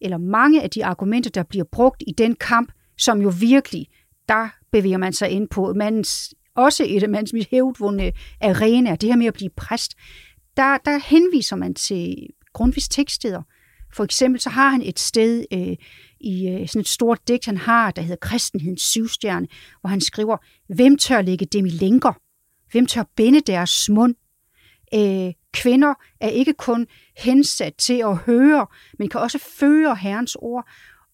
[0.00, 3.86] eller mange af de argumenter, der bliver brugt i den kamp, som jo virkelig,
[4.28, 9.16] der bevæger man sig ind på mandens, også et af mandens hævdvundne arenaer, det her
[9.16, 9.94] med at blive præst,
[10.56, 12.16] der, der henviser man til
[12.52, 13.42] Grundtvigs tekststeder.
[13.92, 15.76] For eksempel så har han et sted øh,
[16.20, 19.46] i øh, sådan et stort digt, han har, der hedder Kristenhedens syvstjerne,
[19.80, 20.36] hvor han skriver,
[20.74, 22.12] hvem tør lægge dem i lænker?
[22.72, 24.14] Hvem tør binde deres mund?
[24.94, 26.86] Øh, kvinder er ikke kun
[27.18, 28.66] hensat til at høre,
[28.98, 30.68] men kan også føre Herrens ord.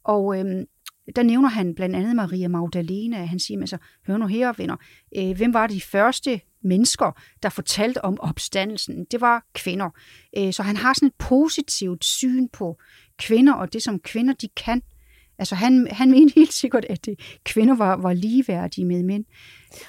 [0.05, 0.65] Og øh,
[1.17, 3.25] der nævner han blandt andet Maria Magdalena.
[3.25, 4.77] Han siger, altså, hør nu her, venner,
[5.17, 9.07] øh, hvem var de første mennesker, der fortalte om opstandelsen?
[9.11, 9.91] Det var kvinder.
[10.37, 12.79] Øh, så han har sådan et positivt syn på
[13.19, 14.83] kvinder, og det som kvinder de kan.
[15.39, 19.25] Altså han, han mente helt sikkert, at det, kvinder var, var ligeværdige med mænd.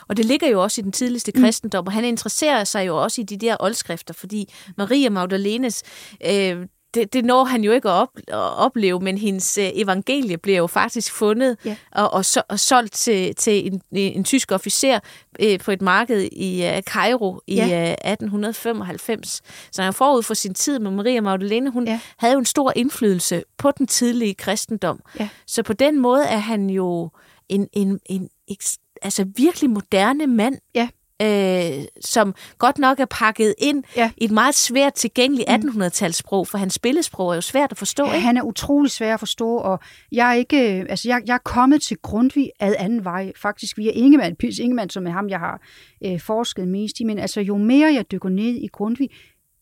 [0.08, 1.42] Og det ligger jo også i den tidligste mm.
[1.42, 5.84] kristendom, og han interesserer sig jo også i de der oldskrifter, fordi Maria Magdalenes,
[6.26, 10.38] øh, det, det når han jo ikke at, op, at opleve, men hendes øh, evangelie
[10.38, 11.76] bliver jo faktisk fundet Ja.
[11.92, 15.00] og, og, så, og solgt til, til en, en tysk officer
[15.40, 17.64] øh, på et marked i øh, Cairo i Ja.
[18.06, 19.42] øh, 1895.
[19.72, 21.70] Så han er forud for sin tid med Maria Magdalene.
[21.72, 22.00] Hun Ja.
[22.18, 25.00] havde jo en stor indflydelse på den tidlige kristendom.
[25.20, 25.30] Ja.
[25.48, 27.10] Så på den måde er han jo
[27.50, 30.88] en, en, en eks- altså virkelig moderne mand, Ja.
[31.22, 34.12] Øh, som godt nok er pakket ind Ja.
[34.18, 38.06] i et meget svært tilgængeligt 1800-talssprog, for hans billedsprog er jo svært at forstå.
[38.06, 38.20] Ikke?
[38.20, 39.80] Han er utrolig svær at forstå, og
[40.12, 40.58] jeg er ikke,
[40.90, 44.90] altså jeg, jeg er kommet til Grundtvig ad anden vej, faktisk via Ingemann, Pils Ingemann,
[44.90, 45.62] som er ham, jeg har
[46.06, 49.10] øh, forsket mest i, men altså jo mere jeg dykker ned i Grundtvig,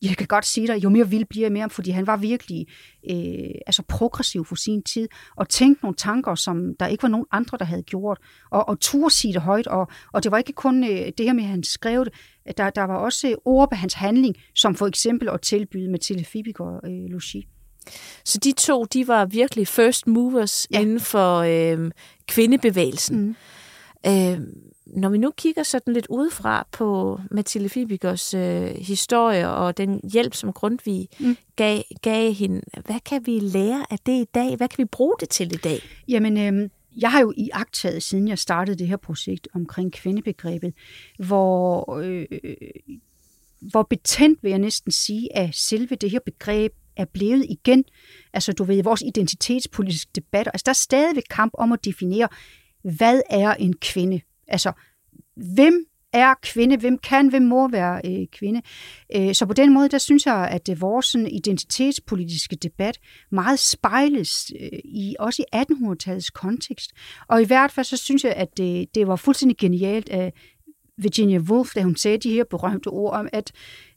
[0.09, 2.67] jeg kan godt sige dig, jo mere vild bliver jeg ham, fordi han var virkelig
[3.09, 7.25] øh, altså progressiv for sin tid, og tænkte nogle tanker, som der ikke var nogen
[7.31, 8.17] andre, der havde gjort,
[8.51, 11.33] og, og turde sige det højt, og, og det var ikke kun øh, det her
[11.33, 12.13] med, at han skrev det,
[12.57, 16.25] der, der var også øh, ord på hans handling, som for eksempel at tilbyde Mathilde
[16.25, 17.47] Fibiger øh, logi.
[18.25, 20.79] Så de to, de var virkelig first movers ja.
[20.79, 21.91] inden for øh,
[22.27, 23.17] kvindebevægelsen.
[23.17, 23.35] Mm.
[24.07, 24.39] Øh,
[24.87, 30.33] når vi nu kigger sådan lidt udefra på Mathilde Fibigers øh, historie og den hjælp,
[30.33, 31.37] som Grundtvig Mm.
[31.55, 34.55] gav, gav hende, hvad kan vi lære af det i dag?
[34.55, 35.79] Hvad kan vi bruge det til i dag?
[36.07, 40.73] Jamen, øh, jeg har jo i agtaget, siden jeg startede det her projekt omkring kvindebegrebet,
[41.17, 42.25] hvor, øh,
[43.61, 47.83] hvor betændt vil jeg næsten sige, at selve det her begreb er blevet igen,
[48.33, 52.27] altså du ved, vores identitetspolitiske debat, altså der er stadigvæk kamp om at definere,
[52.83, 54.21] hvad er en kvinde?
[54.47, 54.71] Altså,
[55.55, 56.77] hvem er kvinde?
[56.77, 58.61] Hvem kan, hvem må være øh, kvinde?
[59.15, 62.99] Øh, så på den måde, der synes jeg, at øh, vores sådan, identitetspolitiske debat
[63.31, 66.91] meget spejles øh, i også i 1800-tallets kontekst.
[67.27, 70.33] Og i hvert fald så synes jeg, at det, det var fuldstændig genialt af
[70.97, 73.51] Virginia Woolf, da hun sagde de her berømte ord om, at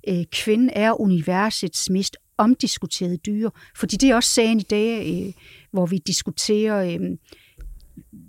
[0.08, 3.50] øh, kvinden er universets mest omdiskuterede dyr.
[3.76, 5.32] Fordi det er også sagen i dag, øh,
[5.72, 7.00] hvor vi diskuterer, øh,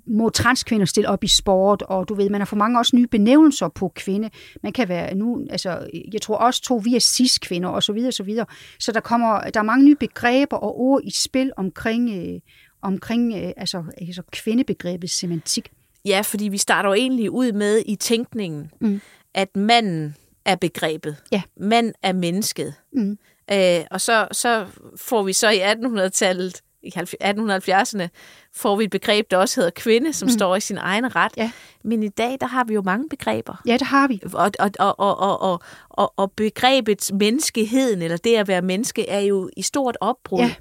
[0.09, 3.07] må transkvinder stille op i sport, og du ved, man har for mange også nye
[3.07, 4.29] benævnelser på kvinde.
[4.63, 8.09] Man kan være nu, altså, jeg tror også to, vi er cis-kvinder, og så videre,
[8.09, 8.45] og så videre.
[8.79, 12.39] Så der kommer, der er mange nye begreber og ord i spil omkring, øh,
[12.81, 15.71] omkring øh, altså, altså kvindebegrebets semantik.
[16.05, 19.01] Ja, fordi vi starter jo egentlig ud med i tænkningen, mm.
[19.33, 21.15] at manden er begrebet.
[21.31, 21.41] Ja.
[21.57, 22.73] Mand er mennesket.
[22.93, 23.17] Mm.
[23.51, 28.07] Øh, og så, så får vi så i 1800-tallet, i 1870'erne,
[28.55, 30.29] får vi et begreb, der også hedder kvinde, som mm.
[30.29, 31.31] står i sin egen ret.
[31.37, 31.51] Ja.
[31.83, 33.61] Men i dag, der har vi jo mange begreber.
[33.65, 34.19] Ja, det har vi.
[34.33, 35.59] Og, og, og, og, og, og,
[35.89, 40.39] og, og begrebet menneskeheden, eller det at være menneske, er jo i stort opbrud.
[40.39, 40.53] Ja.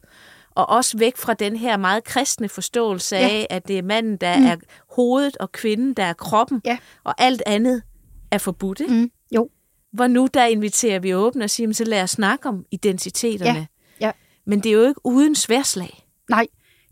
[0.51, 3.29] Og også væk fra den her meget kristne forståelse Ja.
[3.29, 4.45] af, at det er manden, der Mm.
[4.47, 4.57] er
[4.95, 6.79] hovedet, og kvinden, der er kroppen, Ja.
[7.05, 7.83] og alt andet
[8.31, 8.81] er forbudt.
[8.81, 8.95] Ikke?
[8.95, 9.11] Mm.
[9.35, 9.49] Jo.
[9.93, 13.59] Hvor nu, der inviterer vi åbent og siger, "Men så lad os snakke om identiteterne.
[14.01, 14.07] Ja.
[14.07, 14.13] Ja.
[14.47, 16.05] Men det er jo ikke uden sværslag.
[16.31, 16.47] Nej,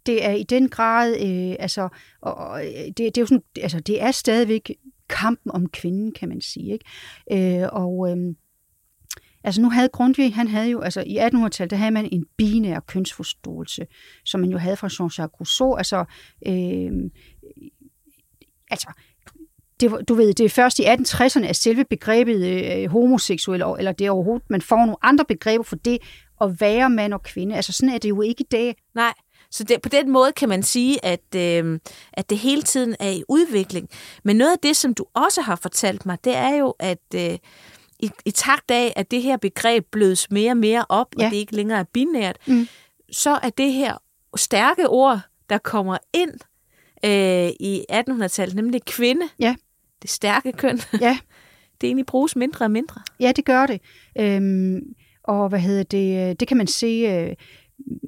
[0.06, 1.88] det er i den grad, øh, altså,
[2.20, 4.70] og, og, øh, det, det er jo sådan, altså, det er stadigvæk
[5.08, 7.62] kampen om kvinden, kan man sige, ikke?
[7.62, 8.34] Øh, og øh,
[9.44, 12.80] altså nu havde Grundtvig, han havde jo, altså i 1800-tallet, der havde man en binær
[12.80, 13.86] kønsforståelse,
[14.24, 16.04] som man jo havde fra Jean-Jacques Rousseau, altså,
[16.46, 16.92] øh,
[18.70, 18.88] altså,
[19.80, 24.10] det, du ved, det er først i 1860'erne, at selve begrebet øh, homoseksuel, eller det
[24.10, 25.98] overhovedet, man får nogle andre begreber for det,
[26.40, 27.56] at være mand og kvinde.
[27.56, 28.76] Altså sådan er det jo ikke i dag.
[28.94, 29.12] Nej,
[29.50, 31.78] så det, på den måde kan man sige, at, øh,
[32.12, 33.88] at det hele tiden er i udvikling.
[34.24, 37.38] Men noget af det, som du også har fortalt mig, det er jo, at øh,
[38.00, 41.24] i, i takt af, at det her begreb blødes mere og mere op, Ja.
[41.24, 42.68] og det ikke længere er binært, Mm.
[43.12, 43.96] så er det her
[44.36, 45.20] stærke ord,
[45.50, 46.32] der kommer ind
[47.04, 49.54] øh, i 1800-tallet, nemlig kvinde, Ja.
[50.02, 51.18] det stærke køn, Ja,
[51.80, 53.00] det egentlig bruges mindre og mindre.
[53.20, 53.80] Ja, det gør det.
[54.18, 54.80] Øhm,
[55.24, 56.28] og hvad hedder det?
[56.30, 57.34] øh, Det kan man se, øh,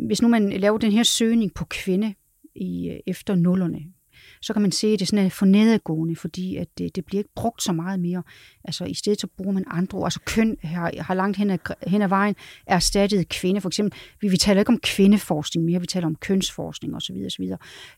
[0.07, 2.15] hvis nu man laver den her søgning på kvinde
[2.55, 3.79] i, øh, efter nullerne,
[4.43, 7.21] så kan man se, at det sådan er for nedadgående, fordi at det, det bliver
[7.21, 8.23] ikke brugt så meget mere.
[8.65, 10.07] Altså i stedet så bruger man andre ord.
[10.07, 12.35] Altså køn har, har langt hen ad, hen ad vejen
[12.67, 13.61] erstattet kvinde.
[13.61, 17.17] For eksempel, vi, vi taler ikke om kvindeforskning mere, vi taler om kønsforskning osv.
[17.27, 17.45] osv.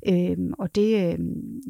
[0.08, 1.60] Øhm, og det, øhm,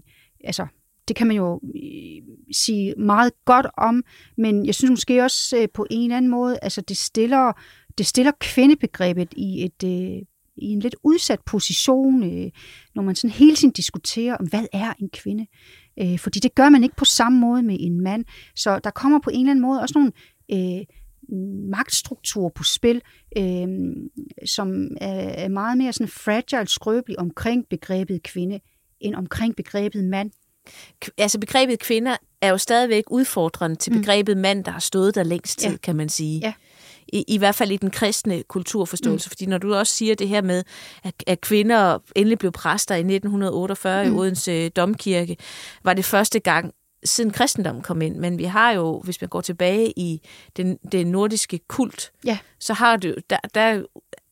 [0.44, 0.66] altså,
[1.08, 2.22] det kan man jo øh,
[2.52, 4.04] sige meget godt om,
[4.36, 7.52] men jeg synes måske også øh, på en eller anden måde, altså det stiller,
[8.00, 10.22] det stiller kvindebegrebet i et øh,
[10.56, 12.50] i en lidt udsat position, øh,
[12.94, 15.46] når man sådan hele tiden diskuterer, om hvad er en kvinde?
[16.00, 18.24] Øh, fordi det gør man ikke på samme måde med en mand.
[18.56, 20.12] Så der kommer på en eller anden måde også nogle
[20.52, 20.84] øh,
[21.70, 23.02] magtstrukturer på spil,
[23.36, 23.68] øh,
[24.46, 28.60] som er, meget mere sådan fragile, skrøbelig omkring begrebet kvinde,
[29.00, 30.30] end omkring begrebet mand.
[31.18, 33.98] Altså begrebet kvinder er jo stadigvæk udfordrende til Mm.
[33.98, 35.76] begrebet mand, der har stået der længst tid, Ja.
[35.76, 36.38] kan man sige.
[36.38, 36.52] Ja.
[37.08, 39.26] I, I hvert fald i den kristne kulturforståelse.
[39.26, 39.30] Mm.
[39.30, 40.64] Fordi når du også siger det her med,
[41.02, 44.12] at, at kvinder endelig blev præster i 1948 mm.
[44.14, 45.36] i Odense Domkirke,
[45.84, 46.72] var det første gang
[47.04, 48.16] siden kristendommen kom ind.
[48.16, 50.20] Men vi har jo, hvis man går tilbage i
[50.56, 52.38] den, den nordiske kult, Ja.
[52.58, 53.82] så har du, der, der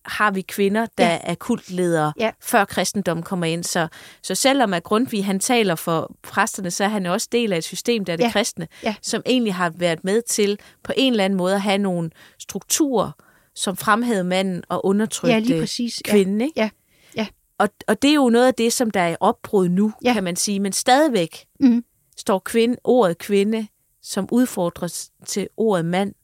[0.08, 1.12] har vi kvinder, der Ja.
[1.12, 1.18] ja.
[1.22, 2.30] er kultledere, Ja.
[2.40, 3.64] før kristendommen kommer ind.
[3.64, 3.88] Så,
[4.22, 7.64] så selvom at Grundtvig han taler for præsterne, så er han også del af et
[7.64, 8.30] system, der er det Ja.
[8.30, 8.94] kristne, Ja.
[9.02, 13.10] som egentlig har været med til på en eller anden måde at have nogle strukturer,
[13.54, 16.02] som fremhævede manden og undertrykte Ja, præcis.
[16.06, 16.10] Ja.
[16.10, 16.40] kvinden.
[16.40, 16.52] Ikke?
[16.60, 16.70] Ja.
[17.16, 17.26] Ja.
[17.58, 20.08] Og, og det er jo noget af det, som der er i opbrud nu, Ja.
[20.08, 20.12] ja.
[20.14, 20.60] kan man sige.
[20.60, 21.84] Men stadigvæk Mhm.
[22.16, 23.66] står kvinde, ordet kvinde,
[24.02, 26.14] som udfordres til ordet mand,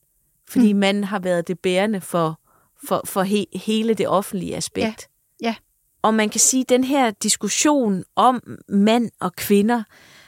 [0.48, 0.76] fordi Mm.
[0.76, 0.80] mm.
[0.80, 2.40] manden har været det bærende for,
[2.88, 5.08] for, for he, hele det offentlige aspekt.
[5.42, 5.54] Ja.
[6.02, 9.82] Og man kan sige, at den her diskussion om mand og kvinder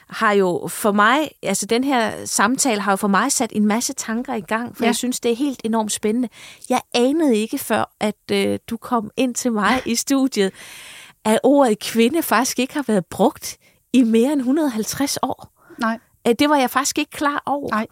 [0.09, 3.93] har jo for mig, altså den her samtale har jo for mig sat en masse
[3.93, 4.87] tanker i gang, for Ja.
[4.87, 4.89] ja.
[4.89, 6.29] jeg synes, det er helt enormt spændende.
[6.71, 10.53] Jeg anede ikke før, at øh, du kom ind til mig i studiet,
[11.25, 13.57] at ordet kvinde faktisk ikke har været brugt
[13.93, 15.53] i mere end 150 år.
[15.81, 15.99] Nej,
[16.33, 17.71] Det var jeg faktisk ikke klar over.
[17.71, 17.87] Nej.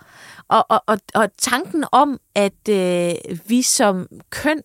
[0.49, 3.15] Og, og, og, og tanken om, at øh,
[3.47, 4.61] vi som køn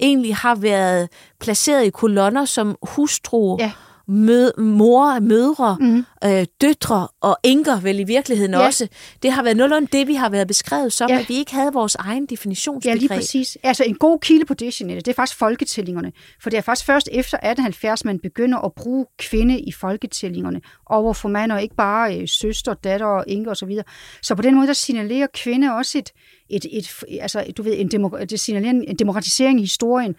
[0.00, 1.08] egentlig har været
[1.40, 3.72] placeret i kolonner som hustru, Ja.
[4.10, 6.04] Mød, mor, mødre, Mhm.
[6.24, 8.58] øh, døtre og enker vel i virkeligheden Ja.
[8.66, 8.88] også.
[9.22, 11.18] Det har været nogenlunde det, vi har været beskrevet som, Ja.
[11.18, 13.00] at vi ikke havde vores egen Ja, definitionsbegreb.
[13.00, 13.58] lige præcis.
[13.62, 16.12] Altså en god kilde på det, Jeanette, det er faktisk folketællingerne.
[16.42, 21.12] For det er faktisk først efter 1870, man begynder at bruge kvinde i folketællingerne over
[21.12, 23.70] for mand, og ikke bare øh, søster, datter og enke osv.
[23.70, 23.82] Så,
[24.22, 26.10] så på den måde, der signalerer kvinde også et,
[26.50, 30.14] et, et, altså, du ved, en, demo, det signalerer en, demokratisering i historien.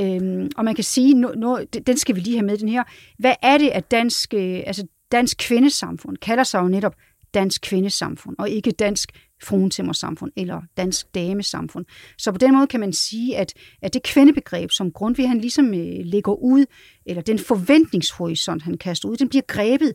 [0.00, 2.84] Øhm, og man kan sige, no, no, den skal vi lige have med, den her.
[3.18, 6.94] Hvad er det, at dansk, øh, altså dansk kvindesamfund kalder sig jo netop
[7.34, 9.12] dansk kvindesamfund, og ikke dansk
[9.42, 11.84] fruentimmersamfund eller dansk damesamfund.
[12.18, 15.74] Så på den måde kan man sige, at, at det kvindebegreb, som Grundtvig han ligesom
[15.74, 16.66] øh, lægger ud,
[17.06, 19.94] eller den forventningshorisont, han kaster ud, den bliver grebet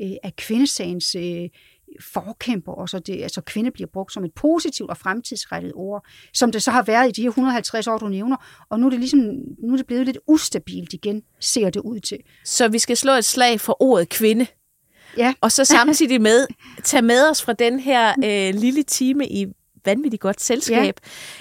[0.00, 1.48] øh, af kvindesagens øh,
[2.00, 6.52] forkæmper, og så det, altså kvinde bliver brugt som et positivt og fremtidsrettet ord, som
[6.52, 8.36] det så har været i de her 150 år, du nævner,
[8.70, 9.20] og nu er det ligesom,
[9.62, 12.18] nu er det blevet lidt ustabilt igen, ser det ud til.
[12.44, 14.46] Så vi skal slå et slag for ordet kvinde.
[15.16, 15.34] Ja.
[15.40, 16.46] Og så samtidig med,
[16.84, 19.46] tage med os fra den her øh, lille time i
[19.84, 20.94] vanvittigt godt selskab,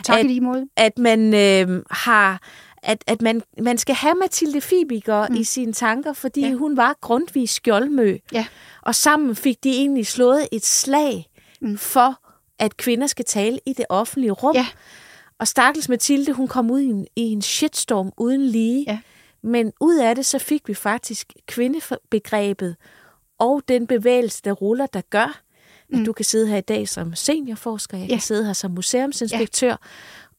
[0.03, 0.65] Tak At- i lige måde.
[0.77, 2.41] at man øh, har
[2.83, 5.35] at, at man, man skal have Mathilde Fibiger mm.
[5.35, 6.47] i sine tanker, fordi Ja.
[6.47, 6.53] ja.
[6.53, 8.17] hun var grundvis skjoldmø.
[8.31, 8.45] Ja.
[8.81, 11.29] Og sammen fik de egentlig slået et slag
[11.61, 11.77] Mm.
[11.77, 12.19] for,
[12.59, 14.55] at kvinder skal tale i det offentlige rum.
[14.55, 14.65] Ja.
[15.39, 18.85] Og stakkels Mathilde, hun kom ud i en, i en shitstorm uden lige.
[18.87, 18.99] Ja.
[19.43, 22.75] Men ud af det, så fik vi faktisk kvindebegrebet
[23.39, 25.41] og den bevægelse, der ruller, der gør,
[25.93, 26.05] at Mm.
[26.05, 28.13] du kan sidde her i dag som seniorforsker, jeg Ja.
[28.15, 29.75] kan sidde her som museumsinspektør.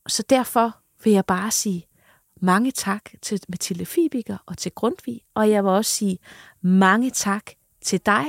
[0.09, 1.87] Så derfor vil jeg bare sige
[2.45, 6.19] mange tak til Mathilde Fibiger og til Grundtvig, og jeg vil også sige
[6.63, 7.51] mange tak
[7.83, 8.25] til dig,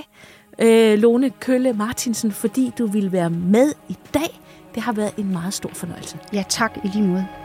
[0.59, 4.41] øh, Lone Kølle Martinsen, fordi du ville være med i dag.
[4.75, 6.19] Det har været en meget stor fornøjelse.
[6.33, 7.44] Ja, tak i lige måde.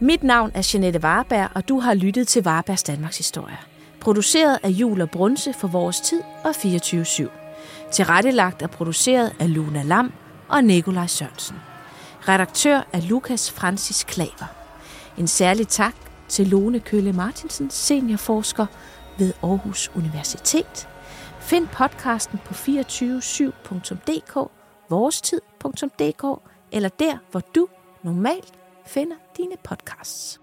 [0.00, 3.58] Mit navn er Jeanette Varberg, og du har lyttet til Varbergs Danmarks Historie.
[4.00, 7.28] Produceret af Jul og Brunse for Vores Tid og 24-7.
[7.92, 10.12] Tilrettelagt og produceret af Luna Lam
[10.48, 11.56] og Nikolaj Sørensen.
[12.28, 14.54] Redaktør er Lukas Francis Klaver.
[15.16, 15.94] En særlig tak
[16.28, 18.66] til Lone Kølle Martinsen, seniorforsker
[19.18, 20.88] ved Aarhus Universitet.
[21.40, 24.50] Find podcasten på 247.dk,
[24.88, 26.24] vorestid.dk
[26.72, 27.68] eller der, hvor du
[28.02, 28.52] normalt
[28.88, 30.40] finder dine podcasts.